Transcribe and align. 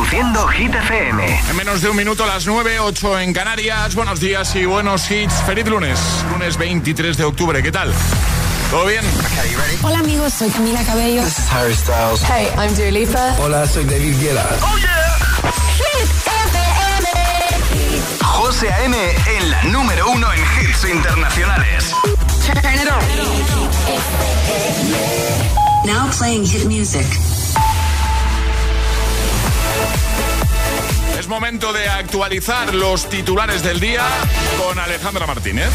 Reproduciendo 0.00 0.48
Hit 0.48 0.74
FM. 0.74 1.40
En 1.50 1.56
menos 1.56 1.82
de 1.82 1.90
un 1.90 1.96
minuto, 1.96 2.24
a 2.24 2.26
las 2.26 2.46
9, 2.46 2.80
8 2.80 3.20
en 3.20 3.34
Canarias. 3.34 3.94
Buenos 3.94 4.18
días 4.18 4.56
y 4.56 4.64
buenos 4.64 5.10
hits. 5.10 5.42
Feliz 5.42 5.66
lunes, 5.66 6.00
lunes 6.32 6.56
23 6.56 7.18
de 7.18 7.24
octubre. 7.24 7.62
¿Qué 7.62 7.70
tal? 7.70 7.92
¿Todo 8.70 8.86
bien? 8.86 9.04
Hola 9.82 9.98
amigos, 9.98 10.32
soy 10.32 10.48
Camila 10.48 10.82
Cabello. 10.84 11.22
This 11.22 11.38
is 11.38 11.52
Harry 11.52 11.74
Styles. 11.74 12.22
Hey, 12.22 12.48
I'm 12.56 12.74
Dua 12.74 12.90
Lipa. 12.90 13.36
Hola, 13.40 13.66
soy 13.66 13.84
David 13.84 14.18
Guetta. 14.18 14.46
¡Oh, 14.62 14.78
yeah! 14.78 15.18
Hit 15.76 16.08
FM. 16.46 17.08
José 18.24 18.72
A.M. 18.72 18.96
en 19.36 19.50
la 19.50 19.64
número 19.64 20.10
uno 20.12 20.32
en 20.32 20.40
hits 20.40 20.82
internacionales. 20.84 21.94
Turn 22.46 22.74
it 22.74 22.88
on. 22.88 23.04
Now 25.84 26.08
playing 26.10 26.46
hit 26.46 26.64
music. 26.64 27.06
Momento 31.30 31.72
de 31.72 31.88
actualizar 31.88 32.74
los 32.74 33.08
titulares 33.08 33.62
del 33.62 33.78
día 33.78 34.02
con 34.58 34.80
Alejandra 34.80 35.28
Martínez. 35.28 35.70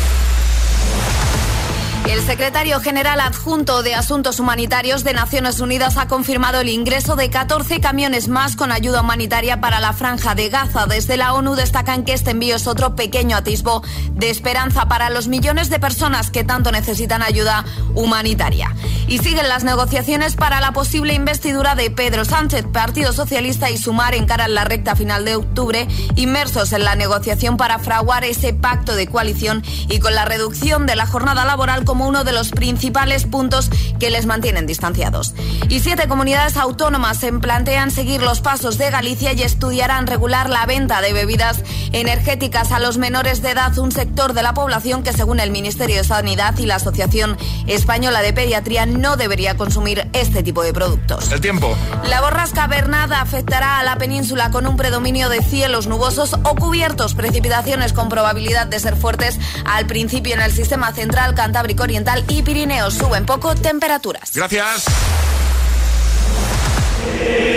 El 2.08 2.22
secretario 2.22 2.80
general 2.82 3.20
adjunto 3.20 3.82
de 3.82 3.96
Asuntos 3.96 4.40
Humanitarios 4.40 5.04
de 5.04 5.14
Naciones 5.14 5.60
Unidas 5.60 5.98
ha 5.98 6.08
confirmado 6.08 6.60
el 6.60 6.70
ingreso 6.70 7.16
de 7.16 7.32
14 7.32 7.82
camiones 7.82 8.28
más 8.28 8.56
con 8.56 8.72
ayuda 8.72 9.02
humanitaria 9.02 9.60
para 9.60 9.80
la 9.80 9.92
franja 9.92 10.36
de 10.36 10.50
Gaza. 10.50 10.86
Desde 10.86 11.18
la 11.18 11.34
ONU 11.34 11.56
destacan 11.56 12.06
que 12.06 12.14
este 12.14 12.32
envío 12.32 12.58
es 12.58 12.68
otro 12.68 12.96
pequeño 12.96 13.36
atisbo 13.36 13.82
de 14.12 14.30
esperanza 14.30 14.88
para 14.88 15.10
los 15.10 15.28
millones 15.28 15.72
de 15.72 15.80
personas 15.80 16.30
que 16.30 16.44
tanto 16.44 16.72
necesitan 16.72 17.24
ayuda 17.24 17.66
humanitaria. 17.96 18.76
Y 19.08 19.18
siguen 19.18 19.50
las 19.50 19.64
negociaciones 19.64 20.36
para 20.36 20.62
la 20.62 20.74
posible 20.74 21.16
investidura 21.16 21.74
de 21.74 21.90
Pedro 21.90 22.24
Sánchez. 22.24 22.66
Partido 22.72 23.14
Socialista 23.14 23.72
y 23.72 23.78
Sumar 23.78 24.14
encaran 24.14 24.54
la 24.54 24.64
recta 24.64 24.96
final 24.96 25.26
de 25.26 25.38
octubre, 25.38 25.88
inmersos 26.16 26.72
en 26.72 26.84
la 26.84 26.96
negociación 26.96 27.58
para 27.58 27.80
fraguar 27.80 28.26
ese 28.26 28.54
pacto 28.54 28.96
de 28.96 29.08
coalición 29.08 29.64
y 29.90 30.00
con 30.00 30.14
la 30.14 30.26
reducción 30.26 30.86
de 30.86 30.96
la 30.96 31.08
jornada 31.08 31.46
laboral 31.46 31.84
como 31.84 31.95
uno 32.02 32.24
de 32.24 32.34
los 32.34 32.52
principales 32.52 33.26
puntos 33.26 33.70
que 34.00 34.10
les 34.10 34.26
mantienen 34.26 34.66
distanciados. 34.66 35.34
Y 35.70 35.80
siete 35.80 36.08
comunidades 36.08 36.58
autónomas 36.58 37.18
se 37.18 37.32
plantean 37.32 37.92
seguir 37.92 38.22
los 38.22 38.42
pasos 38.42 38.78
de 38.78 38.90
Galicia 38.90 39.34
y 39.34 39.44
estudiarán 39.44 40.08
regular 40.08 40.50
la 40.50 40.66
venta 40.66 41.02
de 41.02 41.14
bebidas 41.14 41.64
energéticas 41.92 42.72
a 42.72 42.80
los 42.80 42.98
menores 42.98 43.42
de 43.42 43.52
edad, 43.52 43.78
un 43.78 43.92
sector 43.92 44.34
de 44.34 44.44
la 44.44 44.54
población 44.54 45.04
que 45.04 45.14
según 45.14 45.40
el 45.40 45.52
Ministerio 45.52 45.98
de 45.98 46.04
Sanidad 46.04 46.58
y 46.58 46.66
la 46.66 46.76
Asociación 46.76 47.38
Española 47.68 48.22
de 48.22 48.34
Pediatría 48.34 48.86
no 48.86 49.18
debería 49.18 49.58
consumir 49.58 50.08
este 50.14 50.44
tipo 50.44 50.64
de 50.64 50.74
productos. 50.74 51.32
El 51.32 51.42
tiempo. 51.42 51.76
La 52.08 52.22
borrasca 52.22 52.68
Bernada 52.68 53.22
afectará 53.22 53.80
a 53.80 53.84
la 53.84 53.98
península 53.98 54.52
con 54.52 54.68
un 54.68 54.78
predominio 54.78 55.30
de 55.30 55.42
cielos 55.42 55.88
nubosos 55.88 56.34
o 56.34 56.56
cubiertos, 56.56 57.16
precipitaciones 57.16 57.94
con 57.94 58.10
probabilidad 58.10 58.68
de 58.68 58.80
ser 58.80 58.96
fuertes 58.96 59.40
al 59.66 59.86
principio 59.88 60.34
en 60.34 60.42
el 60.42 60.52
sistema 60.52 60.92
central, 60.94 61.36
Cantábrico 61.36 61.85
Oriental 61.86 62.26
y 62.28 62.42
Pirineos. 62.42 62.96
Suben 62.96 63.28
poco 63.28 63.54
temperaturas. 63.54 64.32
Gracias. 64.34 64.86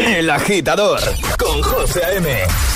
El 0.06 0.28
agitador 0.28 1.00
con 1.38 1.62
José 1.62 2.04
A.M. 2.04 2.28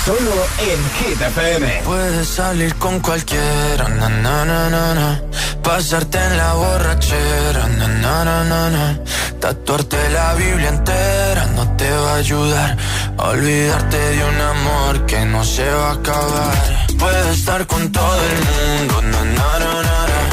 Solo 0.03 0.31
en 0.57 0.79
Hit 0.97 1.21
FM. 1.21 1.81
Puedes 1.85 2.27
salir 2.27 2.73
con 2.75 2.99
cualquiera, 2.99 3.87
na, 3.87 4.09
na, 4.09 4.45
na, 4.45 4.69
na, 4.69 4.93
na. 4.95 5.21
pasarte 5.61 6.17
en 6.17 6.37
la 6.37 6.53
borrachera, 6.53 7.67
na, 7.77 7.87
na, 7.87 8.25
na, 8.25 8.43
na, 8.43 8.69
na. 8.69 8.99
tatuarte 9.39 10.09
la 10.09 10.33
Biblia 10.33 10.69
entera 10.69 11.45
no 11.55 11.75
te 11.77 11.89
va 11.91 12.13
a 12.13 12.15
ayudar 12.15 12.77
a 13.17 13.23
olvidarte 13.29 13.97
de 13.97 14.25
un 14.25 14.41
amor 14.41 15.05
que 15.05 15.23
no 15.25 15.43
se 15.43 15.69
va 15.69 15.89
a 15.89 15.93
acabar. 15.93 16.87
Puedes 16.97 17.37
estar 17.37 17.67
con 17.67 17.91
todo 17.91 18.19
el 18.31 18.37
mundo, 18.49 19.01
na, 19.03 19.23
na, 19.23 19.59
na, 19.59 19.81
na, 19.83 20.32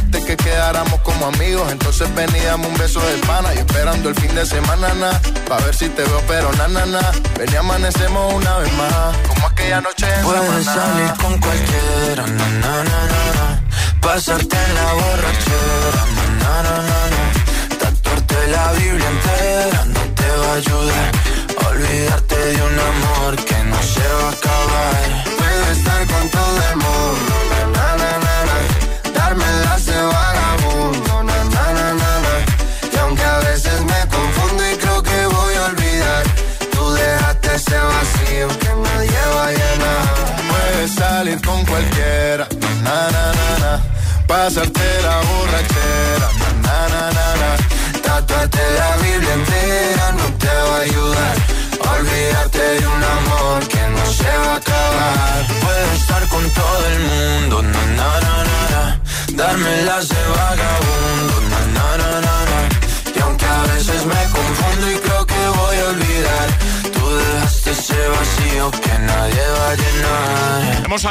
Dijiste 0.11 0.35
que 0.35 0.43
quedáramos 0.43 0.99
como 1.01 1.27
amigos, 1.27 1.71
entonces 1.71 2.13
ven 2.15 2.29
y 2.35 2.39
dame 2.41 2.67
un 2.67 2.77
beso 2.77 2.99
de 2.99 3.17
pana. 3.25 3.53
Y 3.53 3.59
esperando 3.59 4.09
el 4.09 4.15
fin 4.15 4.33
de 4.35 4.45
semana, 4.45 4.93
na, 4.95 5.11
pa' 5.47 5.57
ver 5.59 5.73
si 5.73 5.87
te 5.87 6.03
veo, 6.03 6.21
pero 6.27 6.51
na, 6.53 6.67
na, 6.67 6.85
na. 6.85 6.99
Ven 7.37 7.49
y 7.51 7.55
amanecemos 7.55 8.33
una 8.33 8.57
vez 8.57 8.73
más, 8.73 9.17
como 9.27 9.47
aquella 9.47 9.79
noche 9.79 10.05
en 10.13 10.23
Puedes 10.23 10.65
salir 10.65 11.13
con 11.21 11.39
cualquiera, 11.39 12.27
na, 12.27 12.45
na, 12.45 12.83
na, 12.83 12.99
na, 13.11 13.21
na. 13.37 13.61
Pasarte 14.01 14.57
en 14.57 14.75
la 14.75 14.93
borrachera, 14.93 16.05
na, 16.15 16.61
na, 16.61 16.63
na, 16.63 16.81
na. 16.81 17.00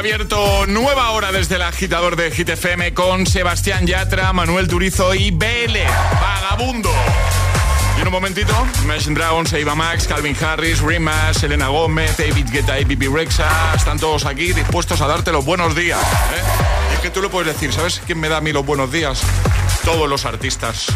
Abierto 0.01 0.65
nueva 0.67 1.11
hora 1.11 1.31
desde 1.31 1.57
el 1.57 1.63
agitador 1.63 2.17
de 2.17 2.31
Hit 2.31 2.49
FM 2.49 2.95
con 2.95 3.27
Sebastián 3.27 3.87
Yatra, 3.87 4.33
Manuel 4.33 4.67
Turizo 4.67 5.15
y 5.15 5.31
BL, 5.31 5.77
Vagabundo. 6.19 6.91
en 8.01 8.07
un 8.07 8.11
momentito, 8.11 8.51
Imagine 8.83 9.15
Dragons, 9.15 9.53
Eva 9.53 9.75
Max, 9.75 10.07
Calvin 10.07 10.35
Harris, 10.43 10.81
Rima, 10.81 11.35
Selena 11.35 11.69
Gomez, 11.69 12.17
David 12.17 12.47
Guetta 12.51 12.81
y 12.81 12.87
Bibi 12.87 13.09
Rexa 13.09 13.75
están 13.77 13.99
todos 13.99 14.25
aquí 14.25 14.55
dispuestos 14.55 15.03
a 15.03 15.07
darte 15.07 15.33
los 15.33 15.45
buenos 15.45 15.77
días. 15.77 16.01
¿eh? 16.01 16.95
es 16.95 17.01
que 17.01 17.11
tú 17.11 17.21
lo 17.21 17.31
puedes 17.31 17.53
decir, 17.53 17.71
¿sabes 17.71 18.01
quién 18.07 18.19
me 18.19 18.31
da 18.31 18.39
a 18.39 18.41
mí 18.41 18.53
los 18.53 18.65
buenos 18.65 18.91
días? 18.91 19.21
Todos 19.85 20.09
los 20.09 20.25
artistas 20.25 20.87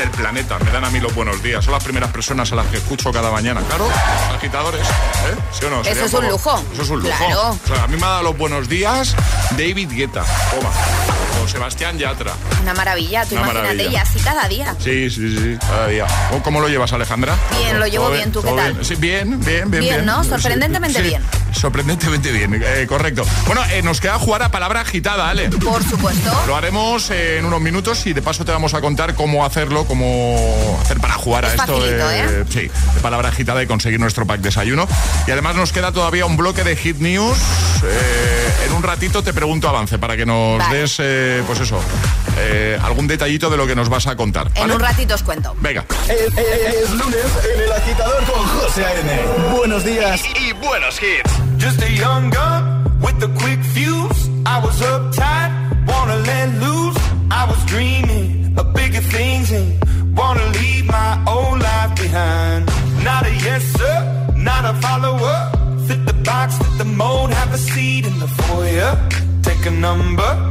del 0.00 0.10
planeta 0.10 0.58
me 0.58 0.70
dan 0.70 0.84
a 0.84 0.90
mí 0.90 0.98
los 0.98 1.14
buenos 1.14 1.42
días. 1.42 1.62
Son 1.62 1.74
las 1.74 1.84
primeras 1.84 2.10
personas 2.10 2.50
a 2.52 2.56
las 2.56 2.66
que 2.68 2.78
escucho 2.78 3.12
cada 3.12 3.30
mañana. 3.30 3.60
Claro, 3.60 3.86
agitadores. 4.34 4.80
¿eh? 4.80 5.36
¿Sí 5.52 5.64
o 5.66 5.70
no? 5.70 5.82
Eso 5.82 6.04
es 6.06 6.14
un 6.14 6.26
lujo. 6.26 6.64
Eso 6.72 6.82
es 6.82 6.90
un 6.90 7.02
lujo. 7.02 7.58
a 7.82 7.86
mí 7.86 7.96
me 7.98 8.06
ha 8.06 8.08
dado 8.08 8.22
los 8.22 8.38
buenos 8.38 8.68
días 8.68 9.14
David 9.58 9.90
Guetta. 9.92 10.24
Toma. 10.50 10.70
O 11.50 11.52
Sebastián 11.52 11.98
Yatra. 11.98 12.32
Una 12.62 12.74
maravilla, 12.74 13.24
tú 13.26 13.34
imagínate, 13.34 13.88
y 13.88 13.96
así 13.96 14.20
cada 14.20 14.46
día. 14.46 14.76
Sí, 14.78 15.10
sí, 15.10 15.36
sí, 15.36 15.58
cada 15.60 15.88
día. 15.88 16.06
¿Cómo 16.44 16.60
lo 16.60 16.68
llevas, 16.68 16.92
Alejandra? 16.92 17.34
Bien, 17.58 17.78
lo 17.78 17.86
llevo 17.86 18.08
bien, 18.10 18.30
¿tú 18.30 18.40
qué 18.40 18.52
tal? 18.52 18.84
Sí, 18.84 18.94
bien, 18.94 19.40
bien, 19.40 19.70
bien. 19.70 19.82
Bien, 19.82 20.06
¿no? 20.06 20.22
Sorprendentemente 20.22 21.02
bien. 21.02 21.22
Sorprendentemente 21.52 22.30
bien, 22.30 22.62
eh, 22.64 22.86
correcto. 22.88 23.24
Bueno, 23.46 23.62
eh, 23.72 23.82
nos 23.82 24.00
queda 24.00 24.18
jugar 24.18 24.42
a 24.42 24.50
palabra 24.50 24.82
agitada, 24.82 25.28
Ale. 25.28 25.48
Por 25.50 25.82
supuesto. 25.82 26.30
Lo 26.46 26.54
haremos 26.54 27.10
en 27.10 27.44
unos 27.44 27.60
minutos 27.60 28.06
y 28.06 28.12
de 28.12 28.22
paso 28.22 28.44
te 28.44 28.52
vamos 28.52 28.74
a 28.74 28.80
contar 28.80 29.14
cómo 29.14 29.44
hacerlo, 29.44 29.84
cómo 29.84 30.78
hacer 30.80 31.00
para 31.00 31.14
jugar 31.14 31.44
a 31.44 31.54
esto 31.54 31.80
de, 31.80 31.98
¿eh? 31.98 32.44
sí, 32.48 32.70
de 32.94 33.00
palabra 33.02 33.30
agitada 33.30 33.62
y 33.62 33.66
conseguir 33.66 33.98
nuestro 33.98 34.26
pack 34.26 34.40
desayuno. 34.40 34.86
Y 35.26 35.30
además 35.32 35.56
nos 35.56 35.72
queda 35.72 35.90
todavía 35.90 36.24
un 36.24 36.36
bloque 36.36 36.62
de 36.62 36.76
hit 36.76 36.98
news. 36.98 37.38
en 38.66 38.72
un 38.72 38.82
ratito 38.82 39.22
te 39.22 39.32
pregunto 39.32 39.68
avance 39.68 39.98
para 39.98 40.16
que 40.16 40.24
nos 40.24 40.70
des, 40.70 41.00
pues 41.46 41.60
eso, 41.60 41.80
algún 42.82 43.06
detallito 43.06 43.50
de 43.50 43.56
lo 43.56 43.66
que 43.66 43.74
nos 43.74 43.88
vas 43.88 44.06
a 44.06 44.16
contar. 44.16 44.50
En 44.54 44.70
un 44.70 44.80
ratito 44.80 45.14
os 45.14 45.22
cuento. 45.22 45.54
Venga. 45.60 45.84
Es, 46.08 46.90
lunes 46.92 47.26
en 47.54 47.60
el 47.60 47.72
agitador 47.72 48.24
con 48.24 48.46
José 48.46 48.84
A.N. 48.84 49.56
Buenos 49.56 49.84
días 49.84 50.22
y 50.40 50.52
buenos 50.52 51.00
hits. 51.02 51.32
Just 51.58 51.82
a 51.82 51.88
young 51.88 52.30
gun 52.30 52.84
with 53.00 53.22
a 53.22 53.28
quick 53.42 53.62
fuse. 53.74 54.28
I 54.46 54.58
was 54.64 54.80
uptight, 54.80 55.50
wanna 55.86 56.16
let 56.16 56.48
loose. 56.60 56.98
I 57.30 57.44
was 57.46 57.64
dreaming 57.66 58.54
of 58.58 58.72
bigger 58.74 59.00
things 59.00 59.52
and 59.52 59.78
wanna 60.16 60.46
leave 60.58 60.86
my 60.86 61.22
old 61.26 61.60
life 61.60 61.94
behind. 61.96 62.66
Not 63.04 63.26
a 63.26 63.34
yes 63.34 63.62
sir, 63.78 64.34
not 64.36 64.64
a 64.64 64.74
follower. 64.80 65.50
Fit 65.86 66.04
the 66.06 66.14
box, 66.24 66.56
fit 66.58 66.78
the 66.78 66.84
mold, 66.84 67.30
have 67.30 67.52
a 67.54 67.58
seat 67.58 68.06
in 68.06 68.18
the 68.18 68.28
foyer. 68.28 68.96
Take 69.42 69.66
a 69.66 69.70
number. 69.70 70.50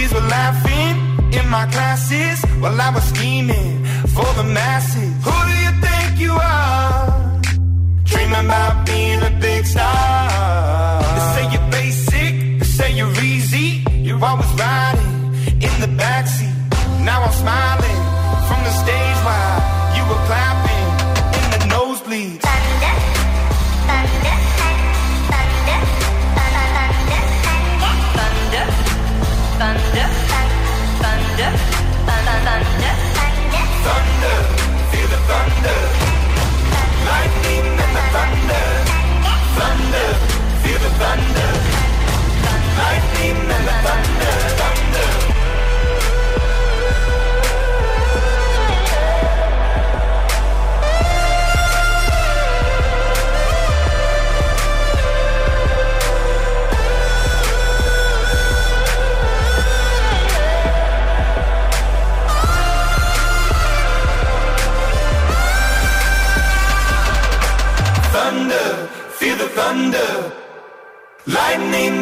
Kids 0.00 0.14
were 0.14 0.28
laughing 0.40 0.96
in 1.38 1.46
my 1.50 1.66
classes 1.66 2.42
while 2.62 2.80
I 2.80 2.88
was 2.88 3.04
scheming 3.12 3.84
for 4.16 4.30
the 4.38 4.44
masses. 4.44 5.12
Who 5.26 5.36
do 5.48 5.54
you 5.64 5.72
think 5.84 6.18
you 6.18 6.32
are? 6.32 7.40
Dreaming 8.04 8.46
about 8.46 8.86
being 8.86 9.20
a 9.20 9.30
big 9.38 9.66
star. 9.66 11.02
They 11.02 11.24
say 11.34 11.44
you're 11.52 11.70
basic, 11.70 12.32
they 12.60 12.64
say 12.64 12.92
you're 12.96 13.20
easy. 13.20 13.84
You're 14.06 14.24
always 14.24 14.50
riding 14.54 15.34
in 15.66 15.74
the 15.84 15.90
backseat. 16.02 16.56
Now 17.04 17.20
I'm 17.22 17.32
smiling 17.32 17.79
thunder. 41.00 41.52
Lightning 42.78 43.50
and 43.56 43.66
thunder. 43.66 43.89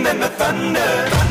And 0.08 0.22
the 0.22 0.28
thunder. 0.28 1.27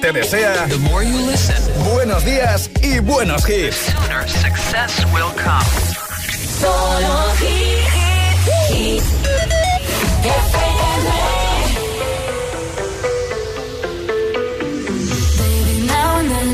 Te 0.00 0.12
desea 0.12 0.66
buenos 1.84 2.24
días 2.24 2.68
y 2.82 2.98
buenos 2.98 3.48
hits. 3.48 3.76
success 4.26 5.04
will 5.12 5.30
come. 5.36 5.64
Solo 6.58 7.30
hits. 7.38 9.04
Baby, 15.38 15.86
now 15.86 16.18
and 16.18 16.30
then 16.30 16.48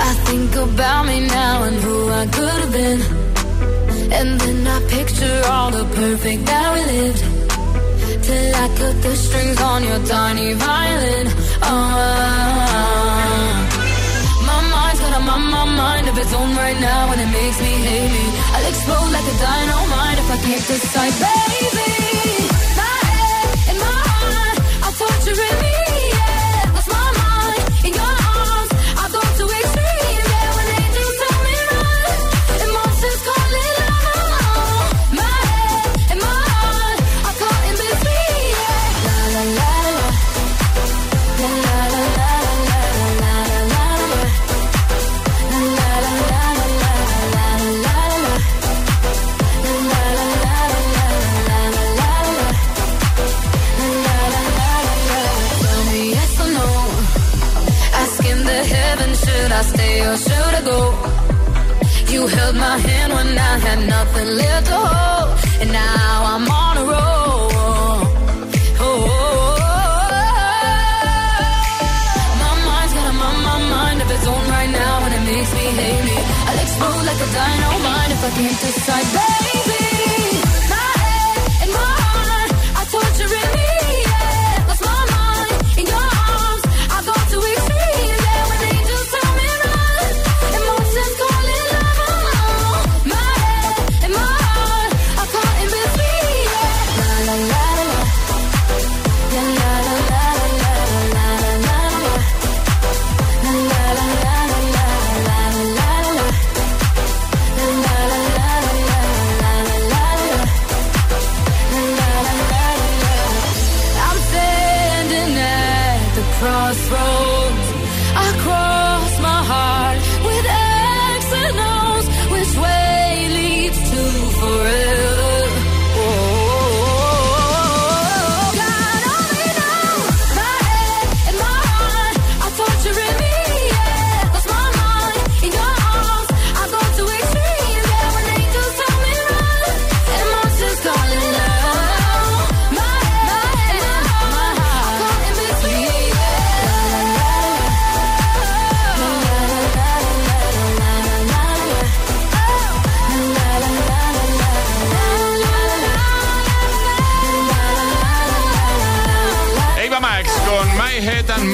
I 0.00 0.14
think 0.24 0.56
about 0.56 1.06
me 1.06 1.20
now 1.26 1.64
and 1.64 1.76
who 1.76 2.08
I 2.08 2.26
could 2.26 2.60
have 2.62 2.72
been. 2.72 3.00
And 4.10 4.40
then 4.40 4.66
I 4.66 4.80
picture 4.88 5.42
all 5.50 5.70
the 5.70 5.84
perfect 5.94 6.46
that 6.46 6.74
we 6.74 6.80
lived. 6.92 7.24
Till 8.24 8.54
I 8.54 8.68
cut 8.78 9.02
the 9.02 9.16
strings 9.16 9.60
on 9.60 9.84
your 9.84 9.98
tiny 10.06 10.54
violin. 10.54 11.43
Uh, 11.62 11.68
my 14.48 14.60
mind's 14.72 15.00
got 15.00 15.14
a 15.18 15.20
my 15.20 15.64
mind 15.64 16.08
of 16.08 16.16
its 16.18 16.32
own 16.32 16.50
right 16.56 16.78
now, 16.80 17.12
and 17.12 17.20
it 17.20 17.30
makes 17.30 17.58
me 17.60 17.72
hate 17.88 18.10
me. 18.10 18.24
I'll 18.54 18.68
explode 18.68 19.10
like 19.16 19.26
a 19.34 19.36
dynamite 19.38 20.18
if 20.18 20.30
I 20.30 20.38
can't 20.46 20.66
decide, 20.66 21.14
baby. 21.20 21.73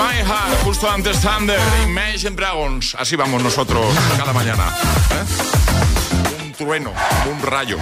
My 0.01 0.17
Heart, 0.25 0.65
justo 0.65 0.89
antes 0.89 1.21
Thunder, 1.21 1.61
Imagine 1.85 2.35
Dragons. 2.35 2.97
Así 2.99 3.17
vamos 3.17 3.43
nosotros 3.43 3.95
cada 4.17 4.33
mañana. 4.33 4.75
¿eh? 5.13 5.70
trueno, 6.71 6.93
un 7.29 7.43
rayo. 7.43 7.77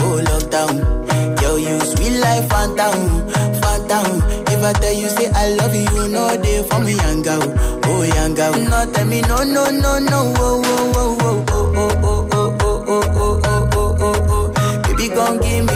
never 4.65 4.79
tell 4.79 4.93
you 4.93 5.09
say 5.09 5.29
I 5.31 5.49
love 5.55 5.75
you, 5.75 6.07
no 6.07 6.41
day 6.41 6.63
for 6.63 6.79
me, 6.79 6.93
yanga, 6.93 7.37
oh 7.85 8.33
girl 8.35 8.53
No 8.63 8.91
tell 8.91 9.05
me 9.05 9.21
no, 9.21 9.37
no, 9.43 9.69
no, 9.69 9.99
no, 9.99 10.33
oh, 10.37 10.61
oh, 10.65 10.93
oh, 10.95 11.17
oh, 11.21 11.71
oh, 11.75 11.97
oh, 12.03 12.27
oh, 12.31 12.57
oh, 12.59 12.83
oh, 12.87 13.11
oh, 13.15 13.41
oh, 13.45 13.67
oh, 13.73 13.97
oh, 13.99 14.53
oh, 14.57 14.81
baby, 14.87 15.09
gon' 15.09 15.37
give 15.39 15.65
me. 15.65 15.74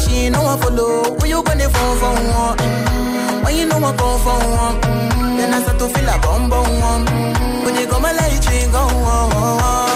she 0.00 0.30
know 0.30 0.44
I 0.46 0.56
follow. 0.56 1.14
Where 1.18 1.28
you 1.28 1.42
gonna 1.42 1.68
phone 1.68 1.96
for 1.98 2.14
one? 2.14 2.56
Mm-hmm. 2.58 3.44
When 3.44 3.56
you 3.56 3.66
know 3.66 3.76
I 3.76 3.92
come 3.96 4.20
for 4.24 4.38
one? 4.62 4.80
Mm-hmm. 4.80 5.36
Then 5.36 5.54
I 5.54 5.60
start 5.62 5.78
to 5.78 5.88
feel 5.88 6.08
a 6.08 6.18
bum 6.18 6.48
bum. 6.50 6.66
Mm-hmm. 6.66 7.64
When 7.64 7.74
you 7.76 7.86
come, 7.86 8.04
I 8.04 8.12
let 8.12 8.32
you 8.32 8.72
go. 8.72 8.82
Oh, 8.82 9.30
oh, 9.32 9.58
oh. 9.62 9.89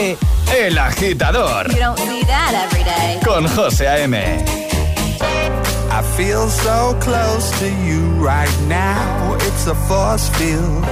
Ponte 0.00 0.18
El 0.56 0.78
Agitador 0.78 1.70
You 1.72 1.78
don't 1.78 1.98
see 1.98 2.22
that 2.24 2.52
every 2.64 2.84
day. 2.84 3.20
con 3.22 3.44
José 3.46 3.86
A.M. 3.86 4.14
I 4.14 6.02
feel 6.16 6.48
so 6.48 6.96
close 7.00 7.50
to 7.58 7.68
you 7.68 8.00
right 8.24 8.56
now. 8.66 9.34
It's 9.40 9.66
a 9.66 9.74
force 9.74 10.28
field. 10.38 10.84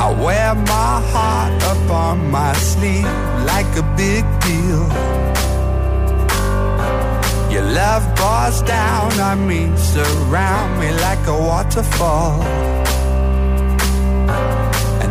I 0.00 0.10
wear 0.24 0.54
my 0.54 1.00
heart 1.12 1.62
up 1.62 1.90
on 1.90 2.30
my 2.30 2.52
sleeve 2.54 3.04
like 3.46 3.70
a 3.76 3.84
big 3.96 4.24
deal. 4.40 4.84
Your 7.52 7.62
love 7.62 8.04
pours 8.16 8.62
down 8.62 9.12
on 9.20 9.46
me, 9.46 9.70
surround 9.76 10.80
me 10.80 10.90
like 11.06 11.24
a 11.26 11.38
waterfall. 11.38 12.42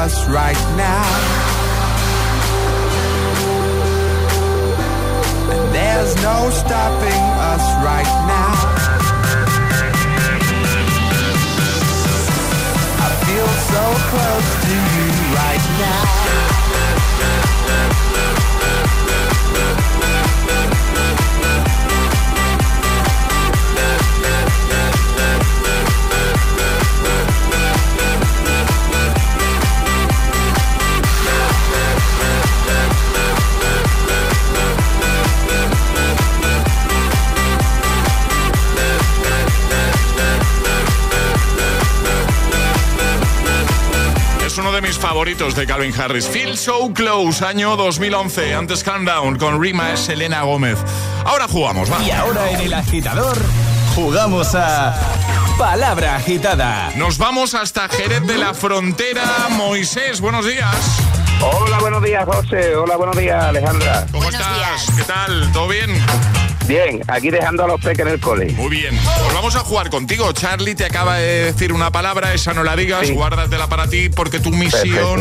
Us 0.00 0.26
right 0.28 0.56
now. 0.78 0.89
De 45.54 45.66
Calvin 45.66 45.92
Harris. 45.98 46.26
Feel 46.26 46.56
So 46.56 46.92
Close, 46.94 47.44
año 47.44 47.76
2011. 47.76 48.54
Antes 48.54 48.84
Countdown 48.84 49.36
con 49.36 49.60
Rima 49.60 49.92
es 49.92 50.08
Elena 50.08 50.42
Gómez. 50.42 50.78
Ahora 51.24 51.48
jugamos, 51.48 51.90
va. 51.90 52.02
Y 52.02 52.10
ahora 52.10 52.50
en 52.50 52.60
El 52.60 52.74
Agitador 52.74 53.36
jugamos 53.94 54.54
a 54.54 54.94
Palabra 55.58 56.16
Agitada. 56.16 56.92
Nos 56.96 57.18
vamos 57.18 57.54
hasta 57.54 57.88
Jerez 57.88 58.26
de 58.26 58.38
la 58.38 58.54
Frontera. 58.54 59.24
Moisés, 59.50 60.20
buenos 60.20 60.46
días. 60.46 60.76
Hola, 61.40 61.78
buenos 61.80 62.02
días, 62.02 62.24
José. 62.24 62.76
Hola, 62.76 62.96
buenos 62.96 63.16
días, 63.16 63.42
Alejandra. 63.42 64.06
¿Cómo 64.12 64.28
estás? 64.28 64.86
¿Qué 64.96 65.02
tal? 65.02 65.50
¿Todo 65.52 65.68
bien? 65.68 65.90
Bien, 66.70 67.02
aquí 67.08 67.30
dejando 67.30 67.64
a 67.64 67.66
los 67.66 67.80
peques 67.80 68.06
en 68.06 68.12
el 68.12 68.20
cole. 68.20 68.52
Muy 68.52 68.68
bien. 68.68 68.96
Pues 69.02 69.34
vamos 69.34 69.56
a 69.56 69.58
jugar 69.58 69.90
contigo. 69.90 70.32
Charlie 70.32 70.76
te 70.76 70.84
acaba 70.84 71.16
de 71.16 71.46
decir 71.46 71.72
una 71.72 71.90
palabra, 71.90 72.32
esa 72.32 72.54
no 72.54 72.62
la 72.62 72.76
digas, 72.76 73.08
Sí. 73.08 73.12
guárdatela 73.12 73.66
para 73.68 73.88
ti 73.88 74.08
porque 74.08 74.38
tu 74.38 74.50
misión 74.50 75.20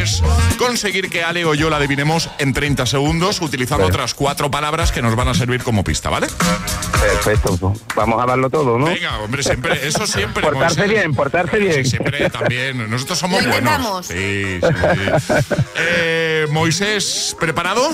es 0.00 0.22
conseguir 0.56 1.10
que 1.10 1.24
Ale 1.24 1.44
o 1.46 1.54
yo 1.54 1.68
la 1.68 1.78
adivinemos 1.78 2.30
en 2.38 2.52
30 2.52 2.86
segundos 2.86 3.40
utilizando 3.40 3.86
Perfecto. 3.86 3.96
otras 4.02 4.14
cuatro 4.14 4.52
palabras 4.52 4.92
que 4.92 5.02
nos 5.02 5.16
van 5.16 5.26
a 5.26 5.34
servir 5.34 5.64
como 5.64 5.82
pista, 5.82 6.10
¿vale? 6.10 6.28
Perfecto. 7.00 7.56
pues, 7.56 7.80
Vamos 7.96 8.22
a 8.22 8.26
darlo 8.26 8.48
todo, 8.48 8.78
¿no? 8.78 8.86
Venga, 8.86 9.18
hombre, 9.18 9.42
siempre, 9.42 9.84
eso 9.88 10.06
siempre. 10.06 10.44
Portarse 10.44 10.86
bien, 10.86 11.12
portarse 11.12 11.58
bien. 11.58 11.84
Sí, 11.84 11.90
siempre 11.90 12.30
también. 12.30 12.88
Nosotros 12.88 13.18
somos 13.18 13.44
buenos. 13.44 14.06
Sí, 14.06 14.60
sí. 14.60 14.68
Eh, 15.76 16.46
Moisés, 16.50 17.36
¿preparado? 17.40 17.90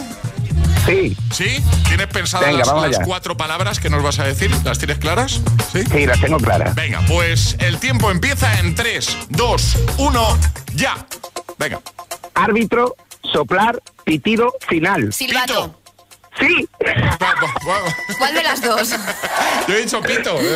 Sí, 0.90 1.16
¿Sí? 1.31 1.64
¿Tienes 1.87 2.09
pensadas 2.09 2.48
Venga, 2.48 2.64
las, 2.88 2.98
cuatro 3.05 3.37
palabras 3.37 3.79
que 3.79 3.88
nos 3.88 4.03
vas 4.03 4.18
a 4.18 4.24
decir? 4.24 4.50
¿Las 4.64 4.79
tienes 4.79 4.98
claras? 4.98 5.40
Sí. 5.72 5.85
sí, 5.85 6.05
las 6.05 6.20
tengo 6.20 6.38
claras. 6.38 6.74
Venga, 6.74 7.00
pues 7.07 7.57
el 7.61 7.79
tiempo 7.79 8.11
empieza 8.11 8.59
en 8.59 8.74
3, 8.74 9.16
2, 9.29 9.79
1, 9.98 10.38
ya. 10.74 11.07
Venga. 11.59 11.81
Árbitro, 12.35 12.96
soplar, 13.33 13.81
pitido, 14.05 14.53
final. 14.66 15.12
Silbato. 15.12 15.79
Sí. 16.40 16.68
¿Cuál 18.18 18.35
de 18.35 18.42
las 18.42 18.62
dos? 18.62 18.90
Yo 19.68 19.74
he 19.74 19.83
dicho 19.83 20.00
pito. 20.00 20.37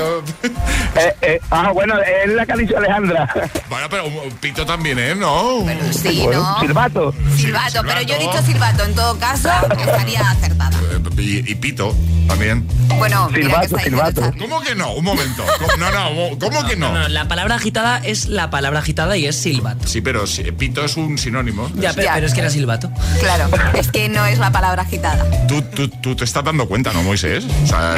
Eh, 0.96 1.12
eh, 1.22 1.40
ah, 1.50 1.72
bueno, 1.72 1.96
es 2.00 2.30
la 2.32 2.46
que 2.46 2.52
ha 2.52 2.56
dicho 2.56 2.76
Alejandra. 2.78 3.28
Bueno, 3.68 3.88
pero 3.90 4.06
un 4.06 4.30
pito 4.40 4.64
también, 4.64 4.96
¿eh? 5.00 5.16
¿No? 5.16 5.66
Sí, 5.90 6.20
Bueno, 6.22 6.40
¿no? 6.40 6.60
silbato. 6.60 7.14
Silbato, 7.36 7.82
pero 7.84 8.00
yo 8.02 8.14
he 8.14 8.18
dicho 8.20 8.40
silbato. 8.46 8.84
En 8.84 8.94
todo 8.94 9.18
caso, 9.18 9.50
estaría 9.76 10.20
acertada. 10.20 10.78
Eh, 10.92 11.00
y, 11.20 11.50
y 11.50 11.54
pito 11.56 11.92
también. 12.28 12.64
Bueno, 12.96 13.28
Silbato, 13.34 13.76
silbato. 13.80 14.30
¿Cómo 14.38 14.60
que 14.60 14.76
no? 14.76 14.92
Un 14.92 15.04
momento. 15.04 15.44
¿Cómo- 15.58 15.76
No, 15.78 15.90
no, 15.90 16.38
¿cómo 16.38 16.64
que 16.64 16.76
no? 16.76 16.92
No, 16.92 17.00
no, 17.00 17.08
la 17.08 17.26
palabra 17.26 17.56
agitada 17.56 17.98
es 18.04 18.26
la 18.26 18.50
palabra 18.50 18.78
agitada 18.78 19.16
y 19.16 19.26
es 19.26 19.34
silbato. 19.34 19.88
Sí, 19.88 20.00
pero 20.00 20.28
si- 20.28 20.44
pito 20.52 20.84
es 20.84 20.96
un 20.96 21.18
sinónimo. 21.18 21.68
Ya, 21.74 21.90
pero, 21.92 22.04
Ya. 22.06 22.14
pero 22.14 22.26
es 22.28 22.34
que 22.34 22.40
era 22.40 22.50
silbato. 22.50 22.88
Claro, 23.18 23.48
es 23.74 23.88
que 23.90 24.08
no 24.08 24.24
es 24.26 24.38
la 24.38 24.52
palabra 24.52 24.82
agitada. 24.82 25.24
Tú, 25.48 25.60
tú, 25.74 25.88
tú 25.88 26.16
te 26.16 26.24
estás 26.24 26.44
dando 26.44 26.66
cuenta, 26.66 26.92
¿no, 26.92 27.02
Moisés? 27.02 27.44
O 27.64 27.66
sea, 27.66 27.96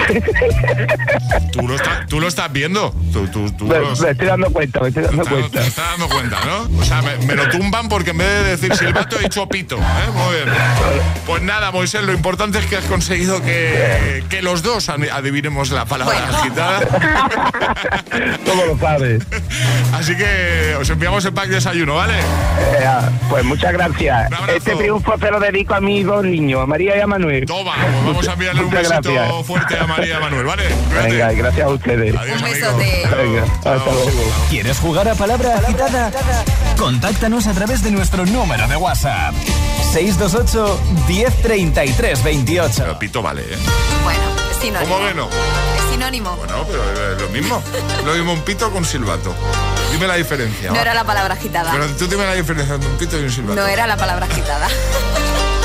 tú 1.52 1.66
lo, 1.68 1.74
estás- 1.76 2.06
tú 2.08 2.20
lo 2.20 2.28
estás 2.28 2.52
viendo. 2.52 2.94
Tú, 3.12 3.26
tú, 3.28 3.50
tú 3.52 3.66
Me, 3.66 3.76
estoy 3.92 4.26
dando 4.26 4.50
cuenta, 4.50 4.80
me 4.80 4.88
estoy 4.88 5.04
dando 5.04 5.22
te, 5.24 5.30
cuenta. 5.30 5.60
te 5.60 5.66
estás 5.66 5.84
dando 5.90 6.08
cuenta, 6.08 6.38
¿no? 6.44 6.80
O 6.80 6.84
sea, 6.84 7.02
me, 7.02 7.16
me 7.26 7.34
lo 7.34 7.48
tumban 7.50 7.88
porque 7.88 8.10
en 8.10 8.18
vez 8.18 8.28
de 8.28 8.56
decir 8.56 8.74
silbato 8.76 9.18
he 9.18 9.24
dicho 9.24 9.48
pito. 9.48 9.76
¿eh? 9.76 9.80
Muy 10.14 10.34
bien. 10.34 10.48
Pues 11.26 11.42
nada, 11.42 11.70
Moisés, 11.70 12.02
lo 12.02 12.12
importante 12.12 12.58
es 12.58 12.66
que 12.66 12.76
has 12.76 12.84
conseguido 12.84 13.42
que, 13.42 14.24
que 14.28 14.42
los 14.42 14.62
dos 14.62 14.88
ad- 14.88 15.08
adivinemos 15.12 15.70
la 15.70 15.84
palabra 15.84 16.16
Bueno. 16.20 16.38
agitada. 16.38 16.80
¿Cómo 18.46 18.64
lo 18.66 18.78
sabes? 18.78 19.22
Así 19.92 20.16
que 20.16 20.76
os 20.80 20.88
enviamos 20.90 21.24
el 21.24 21.32
pack 21.32 21.48
de 21.48 21.54
desayuno, 21.56 21.96
¿vale? 21.96 22.14
Eh, 22.18 22.86
pues 23.28 23.44
muchas 23.44 23.72
gracias. 23.72 24.30
Este 24.54 24.74
triunfo 24.76 25.18
se 25.18 25.30
lo 25.30 25.40
dedico 25.40 25.74
a 25.74 25.80
mis 25.80 26.04
dos 26.06 26.24
niños, 26.24 26.62
a 26.62 26.66
María 26.66 26.96
y 26.96 27.00
a 27.00 27.06
Manuel. 27.06 27.44
Pues 27.74 28.04
vamos 28.04 28.28
a 28.28 28.32
enviarle 28.32 28.60
un 28.62 28.66
Muchas 28.70 28.88
besito 28.88 29.12
gracias. 29.12 29.46
fuerte 29.46 29.78
a 29.78 29.86
María 29.86 30.20
Manuel, 30.20 30.44
¿vale? 30.46 30.64
Cuídate. 30.68 31.08
Venga, 31.10 31.32
y 31.32 31.36
gracias 31.36 31.66
a 31.66 31.70
ustedes. 31.70 32.16
Adiós, 32.16 32.42
Un 32.42 32.50
besote. 32.50 33.08
Venga, 33.16 33.42
hasta 33.44 33.74
luego. 33.74 34.10
¿Quieres 34.48 34.78
jugar 34.78 35.08
a 35.08 35.14
palabra 35.14 35.58
agitada? 35.58 36.10
Contáctanos 36.78 37.46
a 37.46 37.52
través 37.52 37.82
de 37.82 37.90
nuestro 37.90 38.24
número 38.26 38.68
de 38.68 38.76
WhatsApp. 38.76 39.34
628 39.92 40.80
1033 41.08 42.22
28. 42.22 42.72
Pero 42.78 42.98
pito 42.98 43.22
vale, 43.22 43.42
¿eh? 43.42 43.58
Bueno, 44.04 44.20
es 44.50 44.56
sinónimo. 44.58 44.94
¿Cómo 44.94 45.08
que 45.08 45.14
no? 45.14 45.28
Es 45.28 45.90
sinónimo. 45.90 46.36
Bueno, 46.36 46.66
pero 46.68 47.12
es 47.14 47.22
lo 47.22 47.28
mismo. 47.30 47.62
Lo 48.04 48.12
mismo 48.14 48.32
un 48.32 48.40
pito 48.42 48.70
con 48.70 48.84
silbato. 48.84 49.34
Dime 49.92 50.06
la 50.06 50.14
diferencia. 50.14 50.68
No 50.68 50.76
va. 50.76 50.82
era 50.82 50.94
la 50.94 51.04
palabra 51.04 51.34
agitada. 51.34 51.72
Pero 51.72 51.86
tú 51.96 52.06
dime 52.06 52.24
la 52.26 52.34
diferencia 52.34 52.74
entre 52.74 52.90
un 52.90 52.96
pito 52.98 53.18
y 53.18 53.22
un 53.24 53.30
silbato. 53.30 53.60
No 53.60 53.66
era 53.66 53.86
la 53.86 53.96
palabra 53.96 54.26
agitada. 54.26 54.68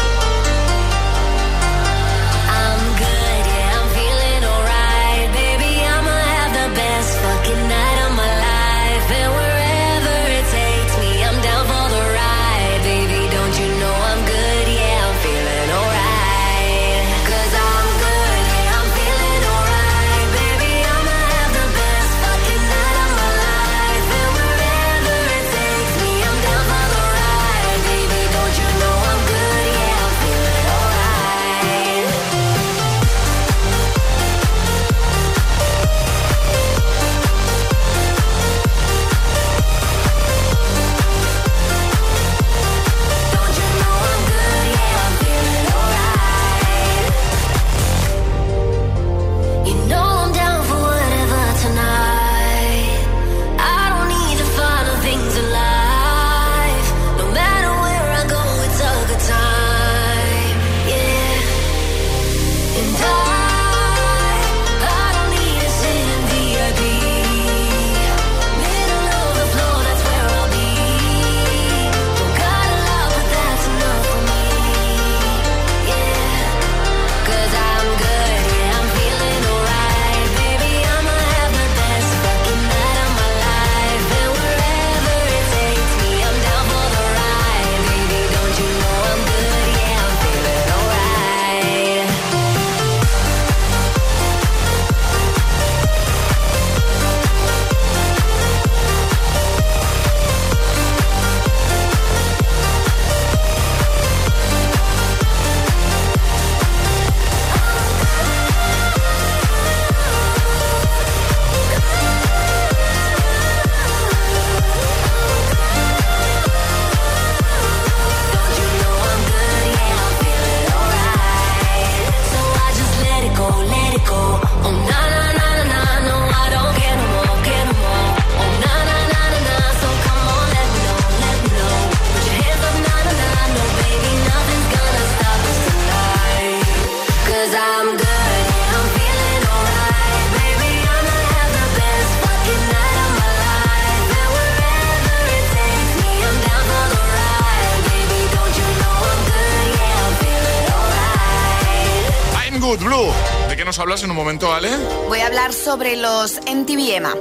hablas 153.82 154.04
en 154.04 154.12
un 154.12 154.16
momento, 154.16 154.54
Ale? 154.54 154.70
Voy 155.08 155.20
a 155.20 155.28
hablar 155.28 155.54
sobre 155.54 155.98
los 155.98 156.40
MTV 156.42 156.96
EMA. 156.98 157.16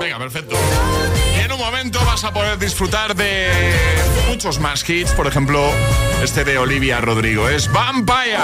Venga, 0.00 0.18
perfecto. 0.18 0.56
Y 1.36 1.40
en 1.40 1.52
un 1.52 1.58
momento 1.58 1.98
vas 2.04 2.22
a 2.22 2.32
poder 2.32 2.56
disfrutar 2.58 3.16
de 3.16 3.50
muchos 4.28 4.60
más 4.60 4.88
hits. 4.88 5.10
Por 5.12 5.26
ejemplo, 5.26 5.68
este 6.22 6.44
de 6.44 6.56
Olivia 6.56 7.00
Rodrigo 7.00 7.48
es 7.48 7.70
Vampire. 7.72 8.38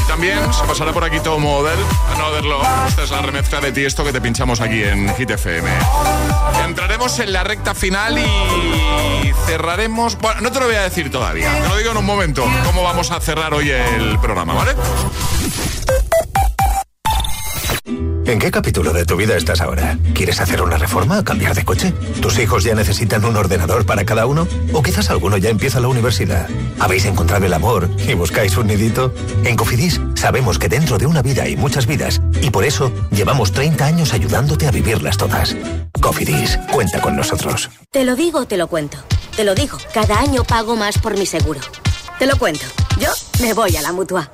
Y 0.00 0.06
también 0.06 0.38
se 0.54 0.62
pasará 0.64 0.92
por 0.92 1.02
aquí 1.02 1.18
todo 1.18 1.40
Model, 1.40 1.78
Another 2.14 2.44
Love. 2.44 2.66
Esta 2.88 3.02
es 3.02 3.10
la 3.10 3.22
remezcla 3.22 3.60
de 3.60 3.72
ti, 3.72 3.84
esto 3.84 4.04
que 4.04 4.12
te 4.12 4.20
pinchamos 4.20 4.60
aquí 4.60 4.80
en 4.82 5.12
Hit 5.16 5.30
FM. 5.30 5.68
Entraremos 6.64 7.18
en 7.18 7.32
la 7.32 7.42
recta 7.42 7.74
final 7.74 8.16
y 8.18 9.32
cerraremos. 9.46 10.16
Bueno, 10.18 10.40
no 10.40 10.52
te 10.52 10.60
lo 10.60 10.66
voy 10.66 10.76
a 10.76 10.82
decir 10.82 11.10
todavía. 11.10 11.52
Te 11.52 11.68
lo 11.68 11.76
digo 11.76 11.90
en 11.90 11.96
un 11.96 12.06
momento. 12.06 12.44
Cómo 12.64 12.84
vamos 12.84 13.10
a 13.10 13.18
cerrar 13.18 13.52
hoy 13.54 13.70
el 13.70 14.20
programa, 14.20 14.54
¿vale? 14.54 14.74
¿En 18.26 18.38
qué 18.38 18.50
capítulo 18.50 18.94
de 18.94 19.04
tu 19.04 19.16
vida 19.16 19.36
estás 19.36 19.60
ahora? 19.60 19.98
¿Quieres 20.14 20.40
hacer 20.40 20.62
una 20.62 20.78
reforma 20.78 21.18
o 21.18 21.24
cambiar 21.24 21.54
de 21.54 21.62
coche? 21.62 21.92
¿Tus 22.22 22.38
hijos 22.38 22.64
ya 22.64 22.74
necesitan 22.74 23.22
un 23.26 23.36
ordenador 23.36 23.84
para 23.84 24.06
cada 24.06 24.24
uno? 24.24 24.48
¿O 24.72 24.82
quizás 24.82 25.10
alguno 25.10 25.36
ya 25.36 25.50
empieza 25.50 25.78
la 25.78 25.88
universidad? 25.88 26.48
¿Habéis 26.80 27.04
encontrado 27.04 27.44
el 27.44 27.52
amor 27.52 27.86
y 28.08 28.14
buscáis 28.14 28.56
un 28.56 28.68
nidito? 28.68 29.12
En 29.44 29.56
Cofidis 29.56 30.00
sabemos 30.14 30.58
que 30.58 30.70
dentro 30.70 30.96
de 30.96 31.04
una 31.04 31.20
vida 31.20 31.42
hay 31.42 31.56
muchas 31.56 31.86
vidas 31.86 32.22
y 32.40 32.48
por 32.48 32.64
eso 32.64 32.90
llevamos 33.10 33.52
30 33.52 33.84
años 33.84 34.14
ayudándote 34.14 34.66
a 34.66 34.70
vivirlas 34.70 35.18
todas. 35.18 35.54
Cofidis, 36.00 36.58
cuenta 36.72 37.02
con 37.02 37.16
nosotros. 37.16 37.68
Te 37.90 38.04
lo 38.04 38.16
digo, 38.16 38.46
te 38.46 38.56
lo 38.56 38.68
cuento. 38.68 38.96
Te 39.36 39.44
lo 39.44 39.54
digo, 39.54 39.76
cada 39.92 40.18
año 40.18 40.44
pago 40.44 40.76
más 40.76 40.96
por 40.96 41.18
mi 41.18 41.26
seguro. 41.26 41.60
Te 42.18 42.26
lo 42.26 42.38
cuento. 42.38 42.64
Yo 42.98 43.10
me 43.42 43.52
voy 43.52 43.76
a 43.76 43.82
la 43.82 43.92
mutua. 43.92 44.30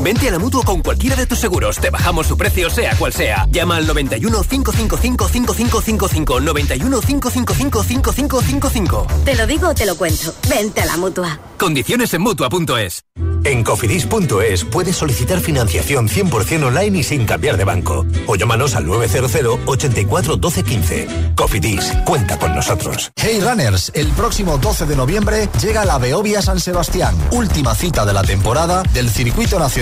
Vente 0.00 0.28
a 0.28 0.32
la 0.32 0.38
mutua 0.38 0.64
con 0.64 0.82
cualquiera 0.82 1.16
de 1.16 1.26
tus 1.26 1.38
seguros. 1.38 1.78
Te 1.78 1.90
bajamos 1.90 2.26
su 2.26 2.36
precio, 2.36 2.70
sea 2.70 2.96
cual 2.96 3.12
sea. 3.12 3.46
Llama 3.50 3.76
al 3.76 3.86
91 3.86 4.42
555 4.42 5.28
5555. 5.28 6.40
91 6.40 7.00
555 7.00 7.82
5555. 7.82 9.06
Te 9.24 9.34
lo 9.34 9.46
digo, 9.46 9.74
te 9.74 9.86
lo 9.86 9.96
cuento. 9.96 10.34
Vente 10.48 10.80
a 10.80 10.86
la 10.86 10.96
mutua. 10.96 11.38
Condiciones 11.58 12.12
en 12.14 12.22
mutua.es. 12.22 13.04
En 13.44 13.64
cofidis.es 13.64 14.64
puedes 14.64 14.96
solicitar 14.96 15.40
financiación 15.40 16.08
100% 16.08 16.64
online 16.64 16.98
y 16.98 17.02
sin 17.02 17.26
cambiar 17.26 17.56
de 17.56 17.64
banco. 17.64 18.06
O 18.26 18.36
llámanos 18.36 18.76
al 18.76 18.86
900 18.86 19.58
84 19.66 20.36
12 20.36 20.62
15. 20.62 21.08
Cofidis, 21.34 21.92
cuenta 22.04 22.38
con 22.38 22.54
nosotros. 22.54 23.10
Hey 23.16 23.40
Runners, 23.40 23.90
el 23.94 24.08
próximo 24.08 24.58
12 24.58 24.86
de 24.86 24.96
noviembre 24.96 25.48
llega 25.60 25.84
la 25.84 25.98
Beovia 25.98 26.40
San 26.40 26.60
Sebastián, 26.60 27.16
última 27.32 27.74
cita 27.74 28.04
de 28.04 28.12
la 28.12 28.22
temporada 28.22 28.84
del 28.94 29.10
Circuito 29.10 29.58
Nacional 29.58 29.81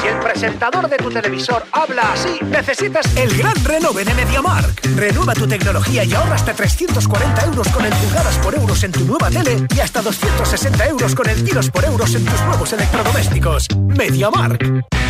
Si 0.00 0.06
el 0.06 0.18
presentador 0.18 0.88
de 0.88 0.96
tu 0.96 1.10
televisor 1.10 1.66
habla 1.72 2.12
así, 2.12 2.38
necesitas 2.44 3.04
el 3.16 3.36
gran 3.36 3.54
renove 3.64 4.04
de 4.04 4.14
MediaMark. 4.14 4.80
Renueva 4.96 5.34
tu 5.34 5.46
tecnología 5.46 6.04
y 6.04 6.14
ahorra 6.14 6.36
hasta 6.36 6.54
340 6.54 7.44
euros 7.44 7.68
con 7.68 7.84
el 7.84 7.92
pulgadas 7.92 8.38
por 8.38 8.54
euros 8.54 8.82
en 8.82 8.92
tu 8.92 9.00
nueva 9.04 9.28
tele 9.28 9.66
y 9.74 9.80
hasta 9.80 10.00
260 10.00 10.86
euros 10.88 11.14
con 11.14 11.28
el 11.28 11.44
tiros 11.44 11.70
por 11.70 11.84
euros 11.84 12.14
en 12.14 12.24
tus 12.24 12.40
nuevos 12.42 12.72
electrodomésticos. 12.72 13.68
MediaMark. 13.76 15.09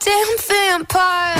damn 0.00 0.38
vampire 0.48 1.39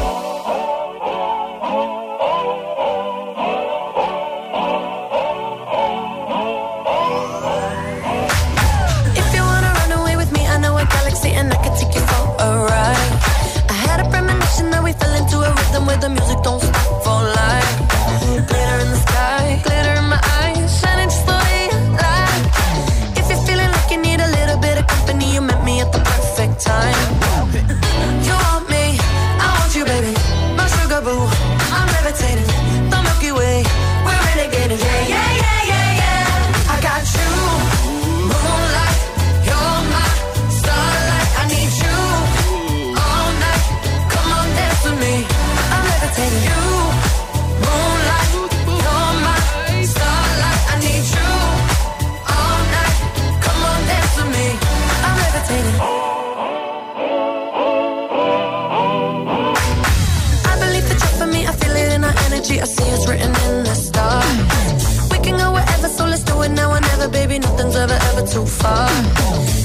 ever, 67.81 67.97
ever 68.09 68.25
too 68.27 68.45
far. 68.45 68.87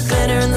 Glitter 0.08 0.38
in 0.38 0.50
the 0.50 0.55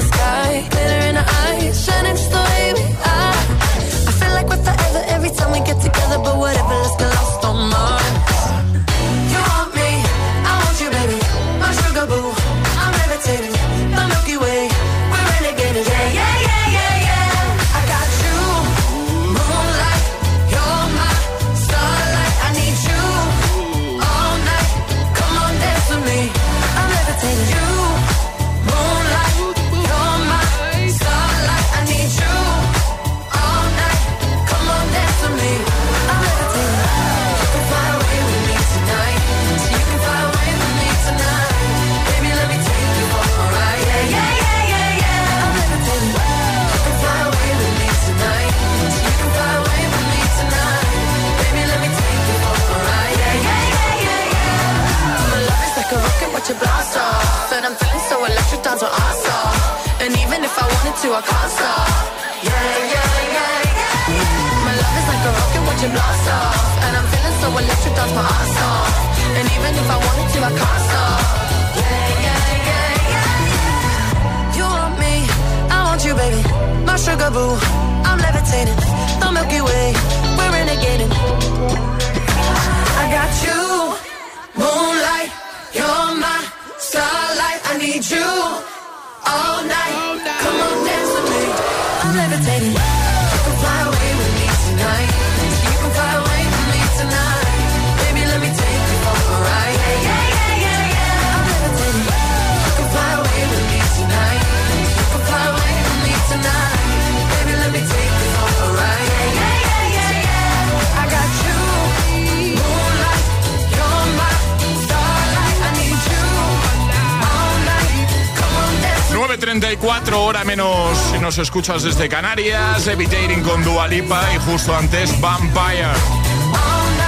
8.34, 119.50 120.12
hora 120.14 120.44
menos 120.44 120.96
si 121.10 121.18
nos 121.18 121.36
escuchas 121.38 121.82
desde 121.82 122.08
Canarias, 122.08 122.86
Evitating 122.86 123.42
con 123.42 123.64
Dualipa 123.64 124.22
y 124.32 124.38
justo 124.38 124.76
antes 124.76 125.20
Vampire. 125.20 125.88